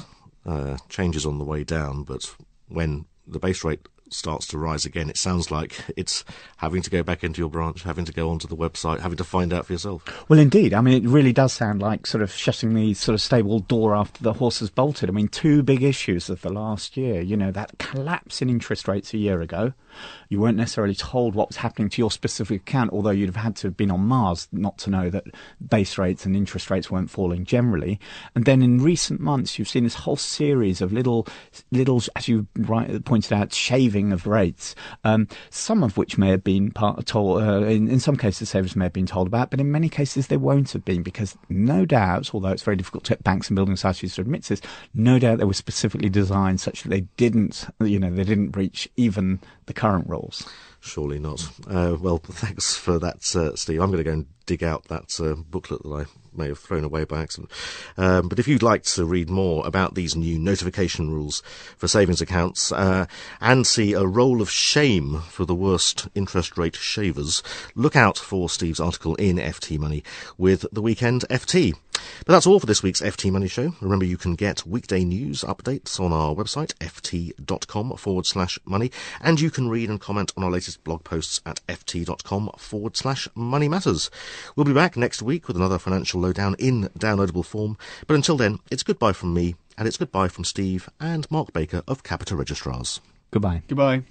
uh, 0.45 0.77
changes 0.89 1.25
on 1.25 1.37
the 1.37 1.45
way 1.45 1.63
down, 1.63 2.03
but 2.03 2.35
when 2.67 3.05
the 3.27 3.39
base 3.39 3.63
rate 3.63 3.87
starts 4.13 4.47
to 4.47 4.57
rise 4.57 4.85
again, 4.85 5.09
it 5.09 5.17
sounds 5.17 5.51
like 5.51 5.75
it's 5.95 6.23
having 6.57 6.81
to 6.81 6.89
go 6.89 7.03
back 7.03 7.23
into 7.23 7.39
your 7.39 7.49
branch, 7.49 7.83
having 7.83 8.05
to 8.05 8.13
go 8.13 8.29
onto 8.29 8.47
the 8.47 8.55
website, 8.55 8.99
having 8.99 9.17
to 9.17 9.23
find 9.23 9.53
out 9.53 9.65
for 9.65 9.73
yourself. 9.73 10.29
Well, 10.29 10.39
indeed. 10.39 10.73
I 10.73 10.81
mean, 10.81 11.03
it 11.03 11.07
really 11.07 11.33
does 11.33 11.53
sound 11.53 11.81
like 11.81 12.07
sort 12.07 12.21
of 12.21 12.31
shutting 12.31 12.73
the 12.73 12.93
sort 12.93 13.13
of 13.13 13.21
stable 13.21 13.59
door 13.59 13.95
after 13.95 14.23
the 14.23 14.33
horse 14.33 14.59
has 14.59 14.69
bolted. 14.69 15.09
I 15.09 15.13
mean, 15.13 15.27
two 15.27 15.63
big 15.63 15.83
issues 15.83 16.29
of 16.29 16.41
the 16.41 16.51
last 16.51 16.97
year. 16.97 17.21
You 17.21 17.37
know, 17.37 17.51
that 17.51 17.77
collapse 17.79 18.41
in 18.41 18.49
interest 18.49 18.87
rates 18.87 19.13
a 19.13 19.17
year 19.17 19.41
ago. 19.41 19.73
You 20.29 20.39
weren't 20.39 20.57
necessarily 20.57 20.95
told 20.95 21.35
what 21.35 21.49
was 21.49 21.57
happening 21.57 21.89
to 21.89 22.01
your 22.01 22.09
specific 22.09 22.61
account, 22.61 22.91
although 22.91 23.11
you'd 23.11 23.27
have 23.27 23.35
had 23.35 23.55
to 23.57 23.67
have 23.67 23.77
been 23.77 23.91
on 23.91 24.01
Mars 24.01 24.47
not 24.51 24.77
to 24.79 24.89
know 24.89 25.09
that 25.11 25.25
base 25.69 25.97
rates 25.97 26.25
and 26.25 26.35
interest 26.35 26.71
rates 26.71 26.89
weren't 26.89 27.11
falling 27.11 27.45
generally. 27.45 27.99
And 28.33 28.45
then 28.45 28.63
in 28.63 28.81
recent 28.81 29.19
months, 29.19 29.59
you've 29.59 29.67
seen 29.69 29.83
this 29.83 29.93
whole 29.93 30.15
series 30.15 30.81
of 30.81 30.91
little, 30.91 31.27
little, 31.71 32.01
as 32.15 32.27
you 32.27 32.47
pointed 33.05 33.33
out, 33.33 33.53
shaving 33.53 34.02
of 34.11 34.27
rates. 34.27 34.75
Um, 35.03 35.27
some 35.49 35.83
of 35.83 35.97
which 35.97 36.17
may 36.17 36.29
have 36.29 36.43
been 36.43 36.71
part 36.71 37.05
told. 37.05 37.41
Uh, 37.41 37.61
in, 37.65 37.87
in 37.87 37.99
some 37.99 38.17
cases, 38.17 38.49
savers 38.49 38.75
may 38.75 38.85
have 38.85 38.93
been 38.93 39.05
told 39.05 39.27
about, 39.27 39.51
but 39.51 39.59
in 39.59 39.71
many 39.71 39.89
cases 39.89 40.27
they 40.27 40.37
won't 40.37 40.71
have 40.71 40.83
been 40.83 41.03
because 41.03 41.37
no 41.49 41.85
doubt, 41.85 42.33
although 42.33 42.49
it's 42.49 42.63
very 42.63 42.77
difficult 42.77 43.03
to 43.05 43.11
get 43.11 43.23
banks 43.23 43.49
and 43.49 43.55
building 43.55 43.75
societies 43.75 44.15
to 44.15 44.21
admit 44.21 44.43
this, 44.43 44.61
no 44.93 45.19
doubt 45.19 45.37
they 45.37 45.45
were 45.45 45.53
specifically 45.53 46.09
designed 46.09 46.59
such 46.59 46.83
that 46.83 46.89
they 46.89 47.01
didn't, 47.17 47.67
you 47.81 47.99
know, 47.99 48.11
they 48.11 48.23
didn't 48.23 48.49
breach 48.49 48.89
even 48.97 49.39
the 49.67 49.73
current 49.73 50.07
rules. 50.09 50.47
Surely 50.79 51.19
not. 51.19 51.47
Uh, 51.67 51.95
well, 51.99 52.17
thanks 52.23 52.75
for 52.75 52.99
that, 52.99 53.35
uh, 53.35 53.55
Steve. 53.55 53.79
I'm 53.79 53.89
going 53.89 54.03
to 54.03 54.03
go 54.03 54.11
and 54.11 54.25
dig 54.45 54.63
out 54.63 54.85
that 54.85 55.19
uh, 55.19 55.35
booklet 55.35 55.83
that 55.83 55.89
I 55.89 56.05
may 56.35 56.47
have 56.47 56.59
thrown 56.59 56.83
away 56.83 57.03
by 57.03 57.21
accident. 57.21 57.51
Um, 57.97 58.27
but 58.27 58.39
if 58.39 58.47
you'd 58.47 58.63
like 58.63 58.83
to 58.83 59.05
read 59.05 59.29
more 59.29 59.65
about 59.65 59.95
these 59.95 60.15
new 60.15 60.39
notification 60.39 61.11
rules 61.11 61.41
for 61.77 61.87
savings 61.87 62.21
accounts 62.21 62.71
uh, 62.71 63.05
and 63.39 63.67
see 63.67 63.93
a 63.93 64.05
roll 64.05 64.41
of 64.41 64.49
shame 64.49 65.21
for 65.29 65.45
the 65.45 65.55
worst 65.55 66.07
interest 66.15 66.57
rate 66.57 66.75
shavers, 66.75 67.43
look 67.75 67.95
out 67.95 68.17
for 68.17 68.49
Steve's 68.49 68.79
article 68.79 69.15
in 69.15 69.37
FT 69.37 69.77
Money 69.77 70.03
with 70.37 70.65
the 70.71 70.81
Weekend 70.81 71.25
FT. 71.29 71.73
But 72.25 72.33
that's 72.33 72.47
all 72.47 72.59
for 72.59 72.65
this 72.65 72.83
week's 72.83 73.01
FT 73.01 73.31
Money 73.31 73.47
Show. 73.47 73.75
Remember, 73.79 74.05
you 74.05 74.17
can 74.17 74.35
get 74.35 74.65
weekday 74.65 75.03
news 75.03 75.41
updates 75.41 75.99
on 75.99 76.11
our 76.11 76.33
website, 76.33 76.73
ft.com 76.75 77.95
forward 77.97 78.25
slash 78.25 78.59
money, 78.65 78.91
and 79.21 79.39
you 79.39 79.51
can 79.51 79.69
read 79.69 79.89
and 79.89 80.01
comment 80.01 80.33
on 80.35 80.43
our 80.43 80.51
latest 80.51 80.83
blog 80.83 81.03
posts 81.03 81.41
at 81.45 81.61
ft.com 81.67 82.51
forward 82.57 82.97
slash 82.97 83.27
money 83.35 83.69
matters. 83.69 84.09
We'll 84.55 84.65
be 84.65 84.73
back 84.73 84.97
next 84.97 85.21
week 85.21 85.47
with 85.47 85.57
another 85.57 85.79
financial 85.79 86.21
lowdown 86.21 86.55
in 86.59 86.89
downloadable 86.97 87.45
form. 87.45 87.77
But 88.07 88.15
until 88.15 88.37
then, 88.37 88.59
it's 88.71 88.83
goodbye 88.83 89.13
from 89.13 89.33
me, 89.33 89.55
and 89.77 89.87
it's 89.87 89.97
goodbye 89.97 90.27
from 90.27 90.43
Steve 90.43 90.89
and 90.99 91.29
Mark 91.31 91.53
Baker 91.53 91.83
of 91.87 92.03
Capita 92.03 92.35
Registrars. 92.35 93.01
Goodbye. 93.31 93.63
Goodbye. 93.67 94.03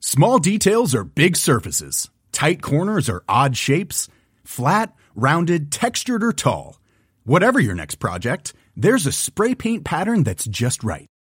Small 0.00 0.38
details 0.38 0.94
are 0.94 1.02
big 1.02 1.34
surfaces. 1.34 2.10
Tight 2.30 2.62
corners 2.62 3.08
are 3.08 3.24
odd 3.28 3.56
shapes. 3.56 4.08
Flat, 4.44 4.94
rounded, 5.14 5.72
textured, 5.72 6.22
or 6.22 6.32
tall. 6.32 6.78
Whatever 7.24 7.58
your 7.58 7.74
next 7.74 7.96
project, 7.96 8.52
there's 8.76 9.06
a 9.06 9.12
spray 9.12 9.54
paint 9.54 9.84
pattern 9.84 10.22
that's 10.22 10.44
just 10.44 10.84
right. 10.84 11.08